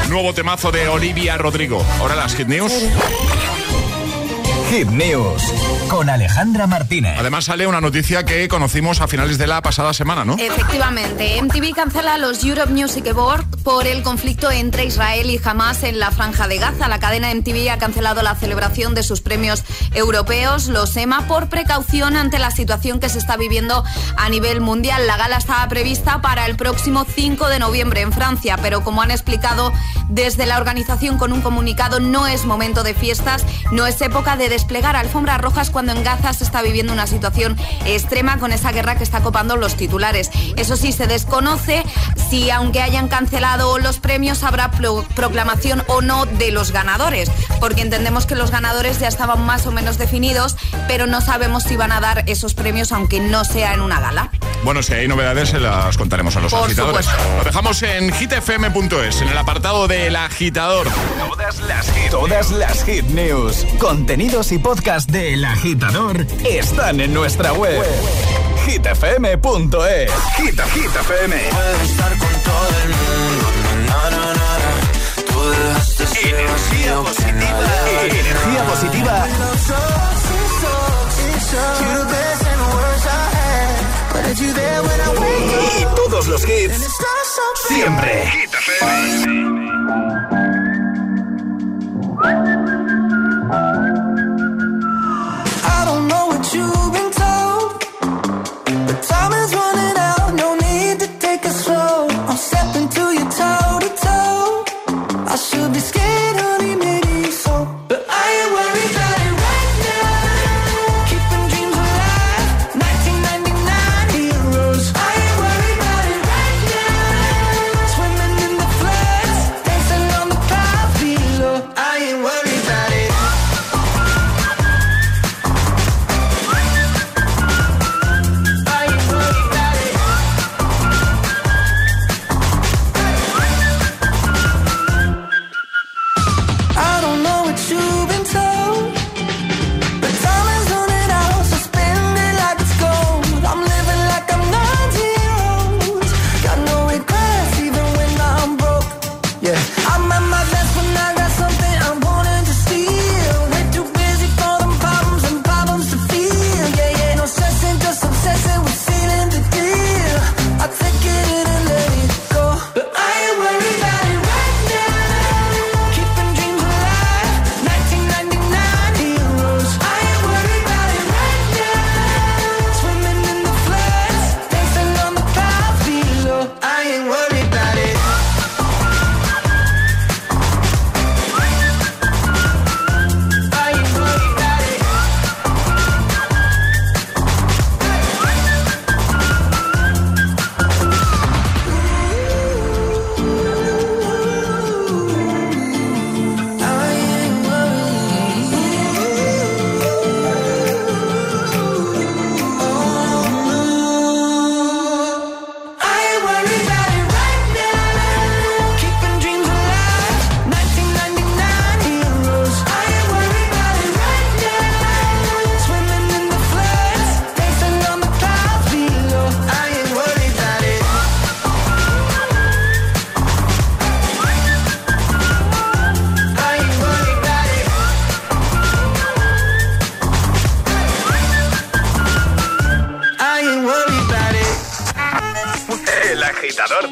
Nuevo 0.09 0.35
temazo 0.35 0.73
de 0.73 0.89
Olivia 0.89 1.39
Rodrigo. 1.39 1.85
Ahora 2.01 2.17
las 2.17 2.35
Hit 2.35 2.49
News. 2.49 2.73
Hit 4.73 4.89
News 4.89 5.43
con 5.89 6.09
Alejandra 6.09 6.67
Martínez. 6.67 7.19
Además 7.19 7.45
sale 7.45 7.67
una 7.67 7.83
noticia 7.83 8.25
que 8.25 8.49
conocimos 8.49 9.03
a 9.03 9.07
finales 9.07 9.37
de 9.37 9.47
la 9.47 9.61
pasada 9.61 9.93
semana, 9.93 10.25
¿no? 10.25 10.37
Efectivamente, 10.39 11.43
MTV 11.43 11.75
cancela 11.75 12.17
los 12.17 12.43
Europe 12.43 12.73
Music 12.73 13.07
Awards 13.09 13.45
por 13.63 13.87
el 13.87 14.03
conflicto 14.03 14.51
entre 14.51 14.87
Israel 14.87 15.29
y 15.29 15.39
Hamas 15.45 15.83
en 15.83 15.99
la 15.99 16.11
franja 16.11 16.49
de 16.49 16.57
Gaza. 16.57 16.89
La 16.89 17.01
cadena 17.01 17.35
MTV 17.35 17.71
ha 17.71 17.77
cancelado 17.77 18.23
la 18.23 18.35
celebración 18.35 18.95
de 18.95 19.03
sus 19.03 19.21
premios 19.21 19.63
europeos, 19.93 20.69
los 20.69 20.97
EMA, 20.97 21.29
por 21.29 21.51
precaución 21.51 22.17
ante 22.17 22.39
la 22.39 22.51
situación 22.51 22.99
que 22.99 23.11
se 23.11 23.19
está 23.19 23.37
viviendo 23.37 23.85
a 24.17 24.29
nivel 24.31 24.63
mundial. 24.63 25.07
La 25.07 25.19
gala 25.19 25.37
estaba 25.37 25.69
prevista 25.69 26.23
para 26.23 26.47
el 26.47 26.57
próximo 26.57 27.05
5 27.05 27.49
de 27.49 27.59
noviembre 27.59 28.01
en 28.01 28.13
Francia, 28.13 28.57
pero 28.63 28.83
como 28.83 29.03
han 29.03 29.11
explicado 29.11 29.71
desde 30.09 30.47
la 30.47 30.57
organización 30.57 31.19
con 31.19 31.33
un 31.33 31.43
comunicado, 31.43 32.01
no 32.01 32.27
es 32.27 32.47
momento 32.47 32.83
de 32.83 32.95
fiestas, 32.95 33.45
no 33.71 33.87
es 33.87 34.01
época 34.01 34.37
de 34.37 34.49
desplegar 34.63 34.95
alfombras 34.95 35.41
rojas 35.41 35.71
cuando 35.71 35.91
en 35.91 36.05
Gaza 36.05 36.33
se 36.33 36.45
está 36.45 36.63
viviendo 36.63 36.93
una 36.93 37.09
situación 37.09 37.57
extrema 37.85 38.39
con 38.39 38.53
esa 38.53 38.71
guerra 38.71 38.95
que 38.95 39.03
está 39.03 39.21
copando 39.21 39.57
los 39.57 39.75
titulares. 39.75 40.31
Eso 40.57 40.77
sí, 40.77 40.93
se 40.93 41.09
desconoce 41.09 41.83
si 42.31 42.49
aunque 42.49 42.81
hayan 42.81 43.09
cancelado 43.09 43.79
los 43.79 43.99
premios 43.99 44.45
habrá 44.45 44.71
pro 44.71 45.05
proclamación 45.17 45.83
o 45.89 46.01
no 46.01 46.27
de 46.27 46.53
los 46.53 46.71
ganadores, 46.71 47.29
porque 47.59 47.83
entendemos 47.83 48.25
que 48.25 48.37
los 48.37 48.53
ganadores 48.53 49.01
ya 49.01 49.09
estaban 49.09 49.45
más 49.45 49.67
o 49.67 49.73
menos 49.73 49.99
definidos, 49.99 50.57
pero 50.87 51.09
no 51.09 51.21
sabemos 51.21 51.65
si 51.65 51.75
van 51.75 51.91
a 51.91 52.01
dar 52.01 52.23
esos 52.29 52.55
premios 52.55 52.93
aunque 52.93 53.19
no 53.19 53.45
sea 53.45 53.75
en 53.75 53.81
una 53.81 53.99
gala. 54.01 54.31
Bueno, 54.63 54.81
si 54.85 54.95
hay 54.95 55.09
novedades 55.09 55.49
se 55.49 55.59
las 55.59 55.99
contaremos 55.99 56.37
a 56.37 56.41
los 56.41 56.53
Por 56.53 56.67
agitadores. 56.67 57.05
supuesto. 57.05 57.37
Lo 57.39 57.45
dejamos 57.45 57.83
en 57.83 58.13
hitfm.es, 58.13 59.23
en 59.23 59.29
el 59.29 59.37
apartado 59.39 59.89
del 59.89 60.15
agitador. 60.15 60.87
Todas 61.19 61.59
las 61.63 61.91
hit, 61.91 62.11
todas 62.11 62.51
las 62.53 62.85
hit 62.85 63.05
news, 63.07 63.67
contenidos 63.81 64.52
y 64.53 64.59
podcast 64.59 65.11
del 65.11 65.45
agitador 65.45 66.27
están 66.45 67.01
en 67.01 67.15
nuestra 67.15 67.53
web. 67.55 67.83
hitfm.es. 68.67 70.11
Hit, 70.37 70.61
Hit 70.75 70.97
FM. 71.01 71.37
Puedo 71.51 71.83
estar 71.83 72.19
con 72.19 72.29
todo 72.45 72.69
el 72.85 72.91
mundo. 72.91 73.47
Na, 73.87 74.11
na, 74.11 74.27
na, 74.27 74.33
na. 74.35 74.71
Tú 75.33 75.51
dejaste 75.51 76.07
ser 76.07 76.35
Energía 76.35 77.03
positiva. 77.03 77.59
Energía. 78.01 78.65
Y 85.79 85.85
todos 85.97 86.27
los 86.29 86.43
hits. 86.49 86.87
Siempre. 87.69 88.27
Hit 88.27 88.51
I 92.25 92.62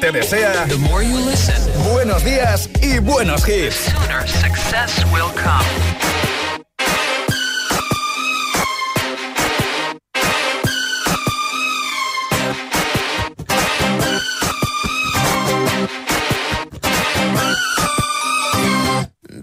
te 0.01 0.11
desea 0.11 0.65
buenos 1.91 2.23
días 2.23 2.67
y 2.81 2.97
buenos 2.97 3.47
hits. 3.47 3.75
Sooner 3.75 4.27
success 4.27 5.05
will 5.13 5.29
come. 5.35 5.63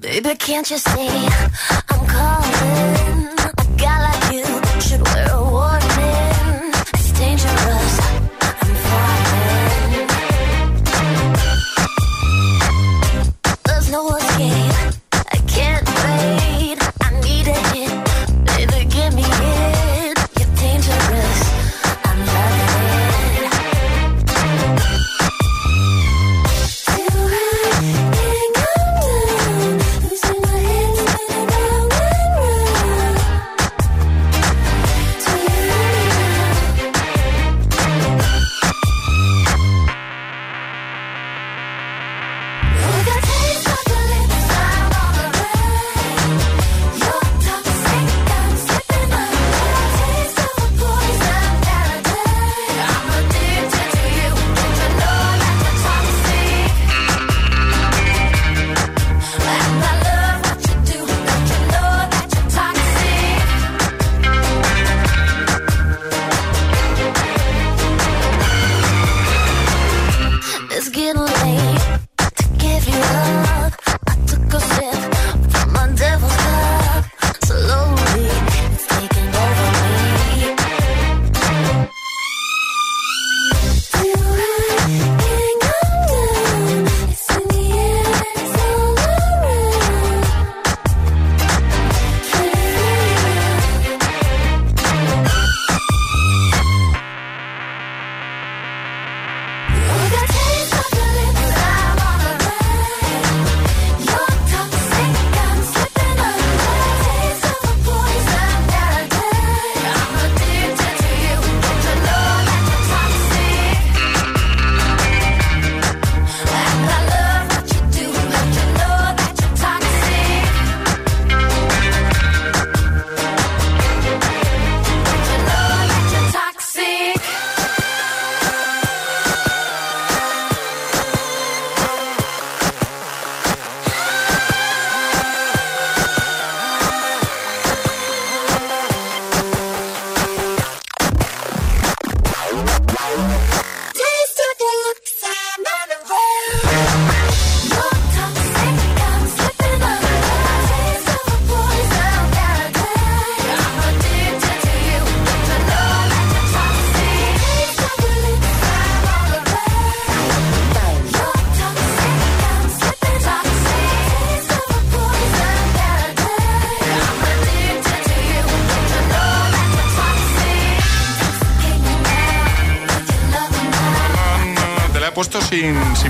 Baby, 0.00 0.34
can't 0.36 0.68
you 0.68 0.78
see 0.78 1.47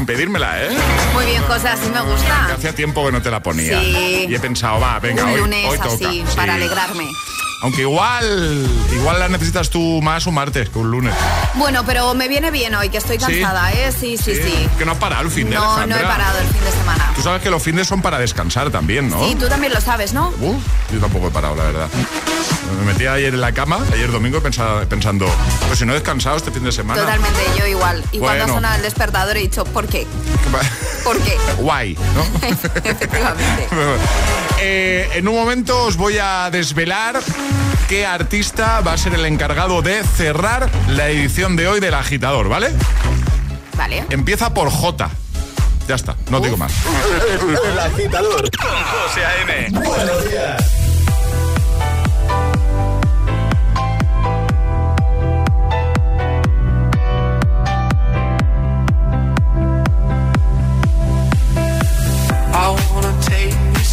pedírmela, 0.08 0.64
¿eh? 0.64 0.70
Muy 1.12 1.26
bien, 1.26 1.42
José, 1.42 1.68
así 1.68 1.86
me 1.90 2.00
gusta. 2.00 2.44
Que 2.46 2.52
hacía 2.54 2.74
tiempo 2.74 3.04
que 3.04 3.12
no 3.12 3.20
te 3.20 3.30
la 3.30 3.42
ponía. 3.42 3.78
Sí. 3.78 4.26
Y 4.26 4.34
he 4.34 4.40
pensado, 4.40 4.80
va, 4.80 4.98
venga, 5.00 5.22
Un 5.24 5.30
hoy, 5.32 5.40
lunes 5.40 5.66
hoy 5.68 5.76
toca. 5.78 5.88
así, 6.08 6.24
Sí. 6.26 6.34
para 6.34 6.54
alegrarme. 6.54 7.04
Aunque 7.60 7.82
igual, 7.82 8.66
igual 8.94 9.18
la 9.18 9.28
necesitas 9.28 9.68
tú 9.68 10.00
más 10.00 10.26
un 10.26 10.34
martes 10.34 10.70
que 10.70 10.78
un 10.78 10.90
lunes. 10.90 11.12
Bueno, 11.56 11.84
pero 11.84 12.14
me 12.14 12.26
viene 12.26 12.50
bien 12.50 12.74
hoy, 12.74 12.88
que 12.88 12.96
estoy 12.98 13.18
¿Sí? 13.18 13.26
cansada, 13.26 13.70
¿eh? 13.72 13.92
Sí, 13.92 14.16
sí, 14.16 14.34
sí. 14.36 14.66
Que 14.78 14.86
no 14.86 14.92
has 14.92 14.98
parado 14.98 15.24
el 15.24 15.30
fin 15.30 15.50
de 15.50 15.56
No, 15.56 15.86
no 15.86 15.94
he 15.96 16.00
parado 16.04 16.38
el 16.38 16.46
fin 16.46 16.64
de 16.64 16.70
semana. 16.70 17.12
Tú 17.14 17.20
sabes 17.22 17.42
que 17.42 17.50
los 17.50 17.62
fines 17.62 17.86
son 17.86 18.00
para 18.00 18.18
descansar 18.18 18.70
también, 18.70 19.10
¿no? 19.10 19.22
Sí, 19.28 19.34
tú 19.34 19.46
también 19.48 19.74
lo 19.74 19.80
sabes, 19.82 20.14
¿no? 20.14 20.28
Uh, 20.40 20.58
yo 20.92 21.00
tampoco 21.00 21.28
he 21.28 21.30
parado, 21.30 21.54
la 21.56 21.64
verdad. 21.64 21.88
Me 22.78 22.92
metí 22.92 23.06
ayer 23.06 23.32
en 23.34 23.40
la 23.40 23.52
cama, 23.52 23.78
ayer 23.92 24.10
domingo, 24.10 24.40
pensaba- 24.40 24.82
pensando, 24.86 25.26
pues 25.66 25.78
si 25.78 25.86
no 25.86 25.92
he 25.92 25.94
descansado 25.96 26.36
este 26.36 26.50
fin 26.50 26.64
de 26.64 26.72
semana. 26.72 27.00
Totalmente, 27.00 27.40
yo 27.58 27.66
igual. 27.66 28.04
Y 28.12 28.18
cuando 28.18 28.44
ha 28.44 28.48
sonado 28.48 28.76
el 28.76 28.82
despertador 28.82 29.36
he 29.36 29.40
dicho, 29.40 29.64
¿por 29.64 29.86
qué? 29.86 30.06
¿Por 31.04 31.18
qué? 31.20 31.36
Guay, 31.58 31.96
¿no? 32.14 32.24
Efectivamente. 32.84 33.68
Eh, 34.60 35.08
en 35.14 35.28
un 35.28 35.36
momento 35.36 35.84
os 35.84 35.96
voy 35.96 36.18
a 36.20 36.50
desvelar 36.50 37.20
qué 37.88 38.04
artista 38.04 38.80
va 38.80 38.94
a 38.94 38.98
ser 38.98 39.14
el 39.14 39.24
encargado 39.24 39.82
de 39.82 40.02
cerrar 40.02 40.68
la 40.88 41.08
edición 41.10 41.54
de 41.54 41.68
hoy 41.68 41.78
del 41.78 41.94
agitador, 41.94 42.48
¿vale? 42.48 42.72
Vale. 43.76 44.04
Empieza 44.10 44.52
por 44.54 44.68
J. 44.68 45.10
Ya 45.86 45.94
está, 45.94 46.16
no 46.30 46.40
digo 46.40 46.56
más. 46.56 46.72
El 47.70 47.78
agitador 47.78 48.50
Con 48.50 48.68
José 48.68 49.24
A.M. 49.24 49.68
Buenos 49.78 50.28
días. 50.28 50.77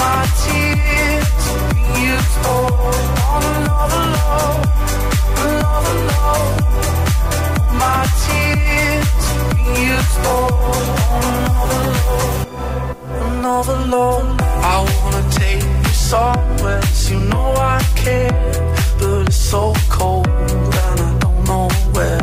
My 0.00 0.26
tears 0.42 1.44
been 1.72 1.96
used 2.02 2.38
up. 2.44 2.68
On 3.30 3.42
another 3.44 4.04
love, 4.16 5.07
I 14.60 14.84
wanna 14.96 15.30
take 15.30 15.62
you 15.62 15.94
somewhere 15.94 16.80
you 17.08 17.20
know 17.20 17.54
I 17.56 17.80
care, 17.94 18.30
but 18.98 19.26
it's 19.26 19.36
so 19.36 19.72
cold 19.88 20.26
and 20.26 21.00
I 21.00 21.18
don't 21.20 21.44
know 21.44 21.68
where. 21.92 22.20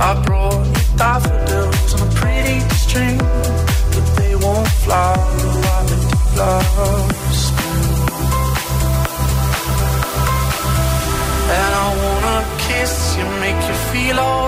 I 0.00 0.22
brought 0.24 0.66
you 0.66 0.96
daffodils 0.96 1.92
a 1.94 2.06
pretty 2.20 2.60
string, 2.70 3.18
but 3.18 4.06
they 4.16 4.34
won't. 4.34 4.68
And 11.50 11.74
I 11.74 11.88
wanna 12.02 12.38
kiss 12.58 13.16
you, 13.16 13.24
make 13.40 13.60
you 13.68 13.74
feel. 13.92 14.47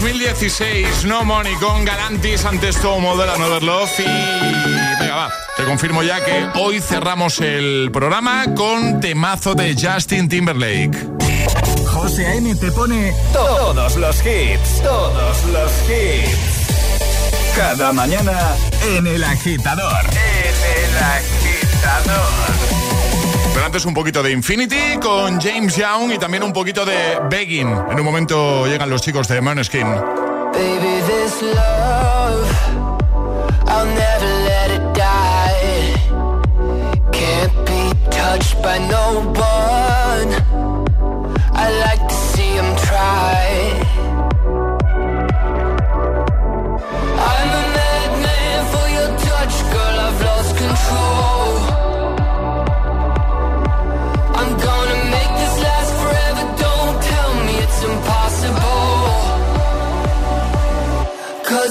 2016, 0.00 1.04
No 1.04 1.24
Money 1.24 1.54
con 1.56 1.84
Galantis, 1.84 2.44
antes 2.44 2.76
todo 2.80 3.16
de 3.16 3.30
Another 3.30 3.62
Love 3.62 4.00
y... 4.00 4.98
Venga, 5.00 5.14
va, 5.14 5.32
te 5.56 5.62
confirmo 5.64 6.02
ya 6.02 6.24
que 6.24 6.48
hoy 6.56 6.80
cerramos 6.80 7.40
el 7.40 7.90
programa 7.92 8.44
con 8.56 9.00
temazo 9.00 9.54
de 9.54 9.76
Justin 9.80 10.28
Timberlake. 10.28 10.98
José 11.86 12.26
A.M. 12.26 12.56
te 12.56 12.72
pone 12.72 13.14
todos 13.32 13.96
los 13.96 14.16
hits, 14.26 14.82
todos 14.82 15.44
los 15.44 15.72
hits. 15.88 17.54
Cada 17.56 17.92
mañana 17.92 18.56
en 18.96 19.06
El 19.06 19.22
Agitador. 19.22 20.04
En 20.10 20.86
El 20.86 20.96
Agitador. 21.04 22.73
Antes 23.64 23.86
un 23.86 23.94
poquito 23.94 24.22
de 24.22 24.30
Infinity 24.30 24.98
con 25.00 25.40
James 25.40 25.74
Young 25.74 26.12
y 26.12 26.18
también 26.18 26.42
un 26.42 26.52
poquito 26.52 26.84
de 26.84 27.18
Begging. 27.30 27.66
En 27.90 27.98
un 27.98 28.04
momento 28.04 28.66
llegan 28.66 28.90
los 28.90 29.00
chicos 29.00 29.26
de 29.26 29.40
Maneskin. 29.40 29.86
Baby, 30.52 31.00
this 31.06 31.40
love, 31.40 32.46
I'll 33.66 33.86
never 33.86 34.28
let 34.44 34.70
it 34.70 34.82
die. 34.92 35.94
Can't 37.10 37.54
be 37.64 37.94
touched 38.10 38.62
by 38.62 38.78
no 38.80 39.32
one. 39.32 40.34
I 41.54 41.70
like 41.86 42.06
to 42.06 42.14
see 42.14 42.52
him 42.58 42.76
try. 42.76 43.83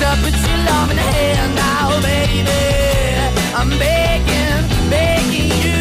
to 0.00 0.10
put 0.22 0.34
your 0.48 0.60
love 0.70 0.90
in 0.90 0.96
the 0.96 1.08
hand 1.18 1.54
now, 1.54 2.00
baby. 2.00 2.60
I'm 3.58 3.70
begging, 3.82 4.62
begging 4.90 5.50
you 5.64 5.80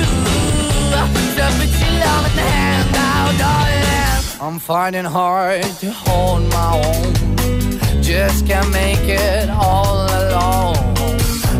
to 1.37 1.45
put 1.57 1.71
your 1.81 1.95
love 2.05 2.25
in 2.29 2.35
the 2.39 2.47
hand 2.53 2.95
out, 2.95 3.33
darling. 3.43 4.41
I'm 4.41 4.59
finding 4.59 5.05
hard 5.05 5.63
to 5.81 5.91
hold 5.91 6.43
my 6.57 6.69
own. 6.85 8.01
Just 8.01 8.47
can't 8.47 8.71
make 8.71 9.05
it 9.07 9.49
all 9.49 10.07
alone. 10.21 10.77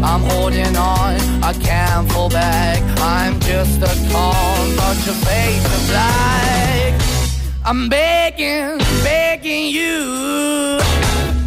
I'm 0.04 0.24
holding 0.32 0.76
on, 0.76 1.16
I 1.44 1.54
can't 1.54 2.10
fall 2.12 2.30
back. 2.30 2.82
I'm 3.00 3.40
just 3.42 3.82
a 3.82 3.94
call, 4.12 4.58
not 4.82 4.96
your 5.06 5.18
face 5.28 5.66
of 5.78 5.84
black. 5.90 7.02
I'm 7.66 7.90
begging, 7.90 8.78
begging 9.04 9.68
you. 9.68 10.87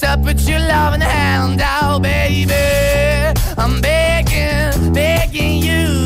To 0.00 0.18
put 0.22 0.40
your 0.48 0.58
loving 0.60 1.00
hand 1.00 1.60
out, 1.60 2.02
baby. 2.02 2.52
I'm 3.56 3.80
begging, 3.80 4.92
begging 4.92 5.62
you. 5.62 6.04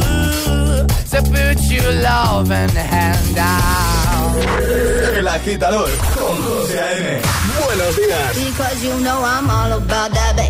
To 1.11 1.22
put 1.22 1.59
your 1.70 1.93
loving 2.01 2.74
hand 2.76 3.36
out. 3.38 4.36
El 5.16 5.28
agitador 5.28 5.91
con 6.16 6.36
José 6.43 6.78
A.M. 6.78 7.22
Buenos 7.66 7.97
días. 7.97 8.34
Because 8.47 8.84
you 8.84 9.01
know 9.01 9.22
I'm 9.24 9.51
all 9.51 9.72
about 9.72 10.12
that 10.12 10.34
bass, 10.36 10.49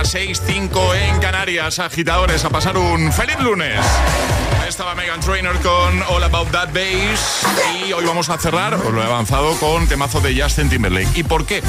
mañana 0.00 0.02
6-5 0.02 0.96
en 0.96 1.20
Canarias, 1.20 1.78
agitadores, 1.78 2.44
a 2.44 2.50
pasar 2.50 2.76
un 2.78 3.12
feliz 3.12 3.38
lunes. 3.40 3.80
Estaba 4.70 4.94
Megan 4.94 5.18
Trainor 5.18 5.58
con 5.62 6.00
All 6.10 6.22
About 6.22 6.52
That 6.52 6.68
Bass 6.72 7.44
y 7.84 7.92
hoy 7.92 8.04
vamos 8.04 8.28
a 8.30 8.38
cerrar, 8.38 8.74
os 8.74 8.92
lo 8.92 9.02
he 9.02 9.04
avanzado, 9.04 9.58
con 9.58 9.88
temazo 9.88 10.20
de 10.20 10.40
Justin 10.40 10.70
Timberlake. 10.70 11.08
¿Y 11.16 11.24
por 11.24 11.44
qué? 11.44 11.60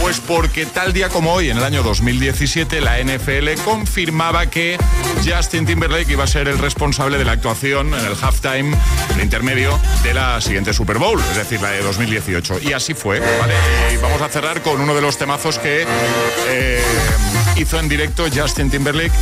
Pues 0.00 0.18
porque 0.18 0.66
tal 0.66 0.92
día 0.92 1.08
como 1.10 1.32
hoy, 1.32 1.50
en 1.50 1.58
el 1.58 1.62
año 1.62 1.84
2017, 1.84 2.80
la 2.80 2.98
NFL 2.98 3.62
confirmaba 3.64 4.46
que 4.46 4.76
Justin 5.24 5.64
Timberlake 5.64 6.10
iba 6.10 6.24
a 6.24 6.26
ser 6.26 6.48
el 6.48 6.58
responsable 6.58 7.18
de 7.18 7.24
la 7.24 7.32
actuación 7.32 7.94
en 7.94 8.04
el 8.04 8.16
halftime, 8.20 8.76
el 9.14 9.22
intermedio, 9.22 9.78
de 10.02 10.12
la 10.12 10.40
siguiente 10.40 10.72
Super 10.72 10.98
Bowl, 10.98 11.20
es 11.20 11.36
decir, 11.36 11.62
la 11.62 11.70
de 11.70 11.82
2018. 11.82 12.58
Y 12.62 12.72
así 12.72 12.94
fue, 12.94 13.22
vamos 14.02 14.20
a 14.20 14.28
cerrar 14.28 14.60
con 14.60 14.80
uno 14.80 14.92
de 14.92 15.00
los 15.00 15.16
temazos 15.18 15.60
que 15.60 15.86
eh, 16.48 16.82
hizo 17.56 17.78
en 17.78 17.88
directo 17.88 18.26
Justin 18.34 18.70
Timberlake 18.70 19.12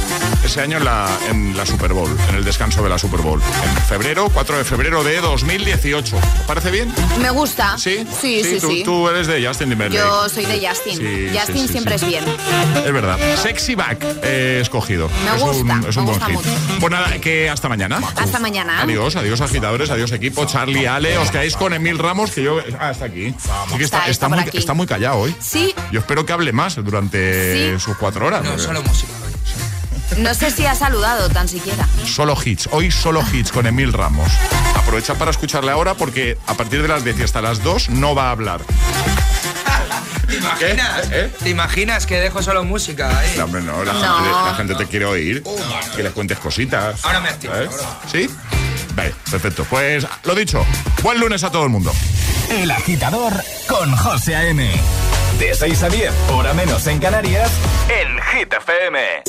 ese 0.45 0.63
año 0.63 0.79
en 0.79 0.85
la, 0.87 1.09
en 1.29 1.57
la 1.57 1.67
Super 1.67 1.93
Bowl, 1.93 2.11
en 2.31 2.37
el 2.37 2.45
descanso 2.45 2.83
de 2.83 2.89
la 2.89 2.99
Super 3.03 3.21
Bowl. 3.21 3.41
En 3.43 3.83
febrero, 3.87 4.31
4 4.33 4.59
de 4.59 4.65
febrero 4.65 5.03
de 5.03 5.21
2018. 5.21 6.17
¿Os 6.17 6.23
parece 6.47 6.71
bien? 6.71 6.95
Me 7.21 7.31
gusta. 7.31 7.77
¿Sí? 7.77 8.07
Sí, 8.21 8.45
sí, 8.45 8.59
tú, 8.61 8.69
sí. 8.71 8.83
tú 8.85 9.09
eres 9.09 9.27
de 9.27 9.45
Justin 9.45 9.71
Timberlake. 9.71 9.99
Yo 9.99 10.29
soy 10.29 10.47
de 10.47 10.65
Justin. 10.65 10.99
Sí, 10.99 11.29
Justin 11.37 11.57
sí, 11.57 11.67
sí, 11.67 11.69
siempre 11.73 11.99
sí. 11.99 12.05
es 12.05 12.11
bien. 12.13 12.25
Es 12.87 12.93
verdad. 12.93 13.19
Sexy 13.43 13.75
Back 13.75 14.05
eh, 14.23 14.61
escogido. 14.63 15.09
Me 15.25 15.37
es 15.37 15.43
gusta, 15.43 15.75
un, 15.75 15.85
es 15.89 15.97
un 15.97 16.05
me 16.05 16.11
buen 16.13 16.21
gusta 16.21 16.27
hit. 16.27 16.35
mucho. 16.37 16.49
Pues 16.79 16.91
nada, 16.93 17.19
que 17.19 17.51
hasta 17.51 17.69
mañana. 17.69 18.01
Hasta 18.17 18.39
mañana. 18.39 18.81
Adiós, 18.83 19.17
adiós 19.17 19.41
agitadores, 19.41 19.91
adiós 19.91 20.13
equipo, 20.13 20.45
Charlie, 20.47 20.87
Ale, 20.87 21.19
os 21.19 21.29
quedáis 21.33 21.57
con 21.57 21.75
Emil 21.75 21.99
Ramos, 21.99 22.31
que 22.31 22.45
yo... 22.45 22.59
Ah, 22.79 22.93
está 22.93 23.07
aquí. 23.07 23.35
Sí 23.69 23.79
que 23.79 23.83
está, 23.85 23.99
Está, 24.07 24.11
está 24.13 24.29
muy, 24.29 24.39
aquí. 24.39 24.59
está 24.59 24.75
muy 24.75 24.87
callado 24.87 25.17
hoy. 25.19 25.35
Sí, 25.41 25.75
Yo 25.91 25.99
espero 25.99 26.25
que 26.25 26.33
hable 26.33 26.53
más 26.53 26.77
durante 26.77 27.75
Sí. 27.75 27.81
sus 27.85 27.97
cuatro 27.97 28.27
horas. 28.29 28.43
No, 28.45 28.51
porque- 28.51 28.63
solo 28.63 28.81
música. 28.85 29.13
No 30.19 30.35
sé 30.35 30.51
si 30.51 30.67
ha 30.67 30.75
saludado 30.75 31.29
tan 31.29 31.49
siquiera. 31.49 31.87
Solo 32.05 32.37
hits, 32.43 32.69
hoy 32.73 32.91
solo 32.91 33.25
hits 33.33 33.53
con 33.53 33.67
Emil 33.67 33.93
Ramos. 33.93 34.31
Aprovecha 34.77 35.15
para 35.15 35.31
escucharle 35.31 35.71
ahora 35.71 35.95
porque 35.95 36.39
a 36.47 36.55
partir 36.55 36.83
de 36.83 36.89
las 36.89 37.05
10 37.05 37.21
y 37.21 37.23
hasta 37.23 37.41
las 37.41 37.63
2 37.63 37.91
no 37.91 38.15
va 38.15 38.29
a 38.29 38.31
hablar. 38.33 38.61
¿Te 40.29 40.37
imaginas? 40.37 41.09
¿Eh? 41.11 41.31
¿Te 41.43 41.51
imaginas 41.51 42.07
que 42.07 42.19
dejo 42.19 42.43
solo 42.43 42.65
música 42.65 43.19
ahí? 43.19 43.35
No, 43.37 43.45
hombre, 43.45 43.63
no, 43.63 43.85
la, 43.85 43.93
No. 43.93 44.17
Gente, 44.17 44.31
la 44.31 44.55
gente 44.57 44.75
te 44.77 44.87
quiere 44.87 45.05
oír. 45.05 45.43
Que 45.95 46.03
les 46.03 46.13
cuentes 46.13 46.39
cositas. 46.39 47.05
Ahora 47.05 47.21
me 47.21 47.29
activo, 47.29 47.53
ahora. 47.53 47.71
¿Sí? 48.11 48.31
Vale, 48.95 49.15
perfecto. 49.31 49.67
Pues 49.69 50.07
lo 50.25 50.35
dicho, 50.35 50.65
buen 51.03 51.21
lunes 51.21 51.45
a 51.45 51.51
todo 51.51 51.65
el 51.65 51.71
mundo. 51.71 51.93
El 52.51 52.71
agitador 52.71 53.33
con 53.69 53.95
José 53.97 54.37
A.M. 54.37 54.71
De 55.39 55.55
6 55.55 55.83
a 55.83 55.89
10, 55.89 56.13
hora 56.31 56.53
menos 56.55 56.87
en 56.87 56.99
Canarias, 56.99 57.51
en 57.89 58.19
Hit 58.23 58.53
FM. 58.53 59.23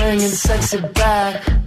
Bringing 0.00 0.30
sexy 0.30 0.80
back. 0.94 1.59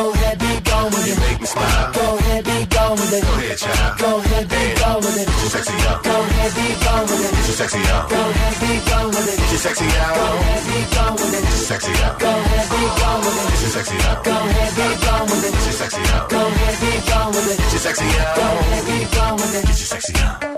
Go 0.00 0.08
ahead, 0.16 0.38
be 0.40 0.52
gone 0.64 0.88
with 0.88 1.06
You 1.06 1.12
it. 1.12 1.20
make 1.20 1.40
me 1.44 1.46
smile. 1.46 1.92
Go 1.92 2.16
ahead, 2.16 2.42
be 2.48 2.56
gone 2.72 2.96
with 2.96 3.12
it. 3.12 3.20
Go 3.20 3.32
ahead, 3.36 3.58
child. 3.60 3.98
Go 4.00 4.10
ahead, 4.16 4.48
be 4.48 4.62
gone 4.80 5.00
with 5.04 5.20
it. 5.20 5.28
Get 5.28 5.40
your 5.44 5.50
sexy 5.52 5.76
out. 5.84 6.00
Go 6.00 6.16
ahead, 6.24 6.52
be 6.56 6.66
gone 6.80 7.04
with 7.04 7.20
it. 7.20 7.32
Get 7.36 7.44
your 7.44 7.56
sexy 7.60 7.80
out. 7.92 8.08
Go 8.08 8.16
ahead, 8.16 8.54
be 8.64 8.72
gone 8.88 9.08
with 9.12 9.28
it. 9.28 9.36
Get 9.36 9.50
your 9.52 9.60
sexy 9.60 9.84
Go 9.84 10.00
out. 10.00 10.16
ahead, 10.40 10.62
be 10.64 10.78
gone 10.96 11.14
with 11.20 11.36
it. 11.36 11.42
Get 11.44 11.52
your 11.52 11.68
sexy 11.68 11.92
out. 12.00 12.16
Go 12.16 12.32
ahead, 12.32 12.66
be 12.72 12.80
gone 12.96 13.20
with 13.20 13.36
it. 13.36 13.44
Get 13.44 13.60
your 13.60 13.72
sexy 13.76 13.96
out. 14.08 14.24
Go 14.24 14.32
ahead, 14.32 14.72
be 14.72 14.88
gone 15.04 15.26
with 15.28 15.44
it. 15.44 15.52
Get 15.52 15.64
your 15.68 15.76
sexy 15.76 16.00
out. 16.16 16.30
Go 16.32 16.40
ahead, 16.48 16.76
be 16.80 16.92
gone 17.12 17.28
with 17.36 17.50
it. 17.52 17.56
Get 17.60 17.72
your 17.76 17.82
sexy 17.84 18.08
out. 18.08 18.36
Go 18.40 18.44
ahead, 18.56 18.84
be 18.88 18.96
gone 19.12 19.36
with 19.36 19.52
it. 19.52 19.62
Get 19.68 19.78
your 19.84 19.90
sexy 19.92 20.14
out. 20.24 20.49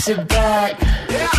Sexy 0.00 0.24
back. 0.24 0.80
Yeah. 1.08 1.30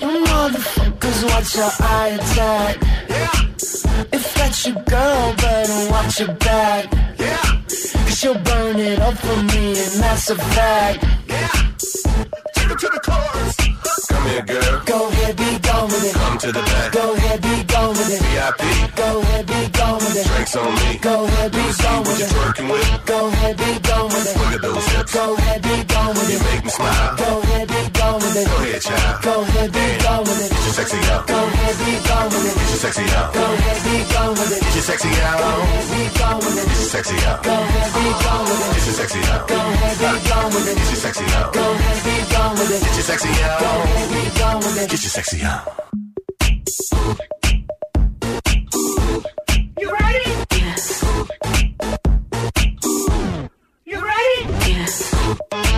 You 0.00 0.24
motherfuckers 0.24 1.24
watch 1.30 1.56
your 1.56 1.70
eye 1.80 2.18
attack. 2.18 2.76
Yeah. 3.08 4.06
If 4.12 4.34
that's 4.34 4.66
your 4.66 4.76
girl, 4.84 5.34
better 5.36 5.90
watch 5.90 6.20
your 6.20 6.34
back. 6.34 6.92
Yeah. 7.18 7.36
Cause 7.68 8.18
she'll 8.18 8.34
burn 8.34 8.78
it 8.78 8.98
up 9.00 9.14
for 9.14 9.42
me, 9.42 9.68
and 9.82 9.94
that's 10.02 10.30
a 10.30 10.36
fact. 10.36 11.04
Yeah. 11.28 11.48
Take 12.54 12.70
him 12.70 12.78
to 12.78 12.88
the 12.94 13.00
chorus. 13.08 13.56
Come 14.08 14.26
here, 14.28 14.42
girl. 14.42 14.82
Go 14.86 15.08
ahead, 15.08 15.36
be 15.36 15.58
gone 15.58 15.88
with 15.88 16.04
it. 16.04 16.14
Come 16.14 16.38
to 16.38 16.52
the 16.52 16.62
back. 16.62 16.92
Go 16.92 17.14
ahead, 17.14 17.42
be 17.42 17.64
gone 17.64 17.94
VIP. 18.58 18.96
Go 18.96 19.20
ahead, 19.20 19.46
be 19.46 19.60
gone 19.78 19.94
with 19.94 20.16
it. 20.16 20.26
Drinks 20.26 20.56
on 20.56 20.74
me. 20.74 20.98
Go 20.98 21.24
ahead, 21.24 21.52
be 21.52 21.64
gone 21.82 22.02
with 22.02 22.18
you 22.18 22.26
it. 22.26 22.30
twerking 22.30 22.68
with? 22.70 23.06
Go 23.06 23.28
ahead, 23.28 23.56
be 23.56 23.70
gone 23.80 24.08
with 24.10 24.26
it. 24.26 24.36
Look 24.38 24.54
at 24.54 24.62
those 24.62 24.86
hips. 24.90 25.12
Go 25.14 25.34
ahead, 25.36 25.62
be 25.62 25.76
gone 25.84 26.14
with 26.14 26.30
You 26.30 26.38
it. 26.38 26.44
make 26.50 26.64
me 26.64 26.70
smile. 26.70 27.16
Go 27.16 27.30
ahead, 27.40 27.68
be 27.68 27.80
gone 27.98 28.18
with 28.20 28.36
it. 28.36 28.46
Go 28.46 28.56
ahead, 28.56 28.82
child. 28.82 29.22
Go 29.22 29.34
ahead, 29.42 29.70
be 29.72 29.86
gone 30.04 30.22
with 30.24 30.40
it. 30.44 30.50
Get 30.50 30.64
your 30.64 30.74
sexy 30.74 30.98
out. 31.10 31.26
Go 31.26 31.38
ahead, 31.38 31.76
be 31.80 31.92
gone 32.08 32.28
with 32.30 32.46
it. 32.50 32.54
Get 32.58 32.68
your 32.70 32.80
sexy 32.80 33.04
out. 33.14 33.28
Go 33.34 33.44
ahead, 33.44 33.78
be 33.84 33.94
gone 34.10 34.32
with 34.34 34.50
it. 34.50 34.60
Get 34.60 34.74
your 34.74 34.84
sexy 34.90 35.10
Go 35.10 35.20
ahead, 35.20 35.86
be 35.90 36.02
gone 36.18 36.38
with 36.40 36.58
it. 36.60 36.66
Get 36.66 36.80
your 36.80 36.90
sexy 36.90 37.16
out. 37.30 37.38
Go 37.44 37.52
ahead, 37.54 37.90
be 37.94 38.04
gone 38.24 38.40
with 38.40 38.60
it. 38.60 38.66
Get 38.70 38.86
your 38.86 38.94
sexy 39.00 39.20
out. 39.30 39.46
Go 39.46 39.62
ahead, 39.62 40.00
be 40.00 40.14
gone 40.30 40.50
with 40.50 40.68
it. 40.70 40.76
Get 40.80 40.90
your 40.90 41.00
sexy 41.04 41.24
out. 41.38 41.52
Go 41.52 41.62
ahead, 41.70 41.98
be 42.04 42.14
gone 42.32 42.52
with 42.58 42.70
it. 42.70 42.80
Get 42.80 42.94
your 42.94 43.06
sexy 43.10 43.28
Go 43.30 43.70
ahead, 43.84 44.08
be 44.10 44.22
gone 44.40 44.58
with 44.58 44.82
it. 44.82 44.90
Get 44.90 45.02
your 45.02 45.14
sexy 45.14 45.42
out. 45.42 47.39
You 49.80 49.90
ready? 49.90 50.30
Yes. 50.52 51.02
You 53.86 54.04
ready? 54.04 55.69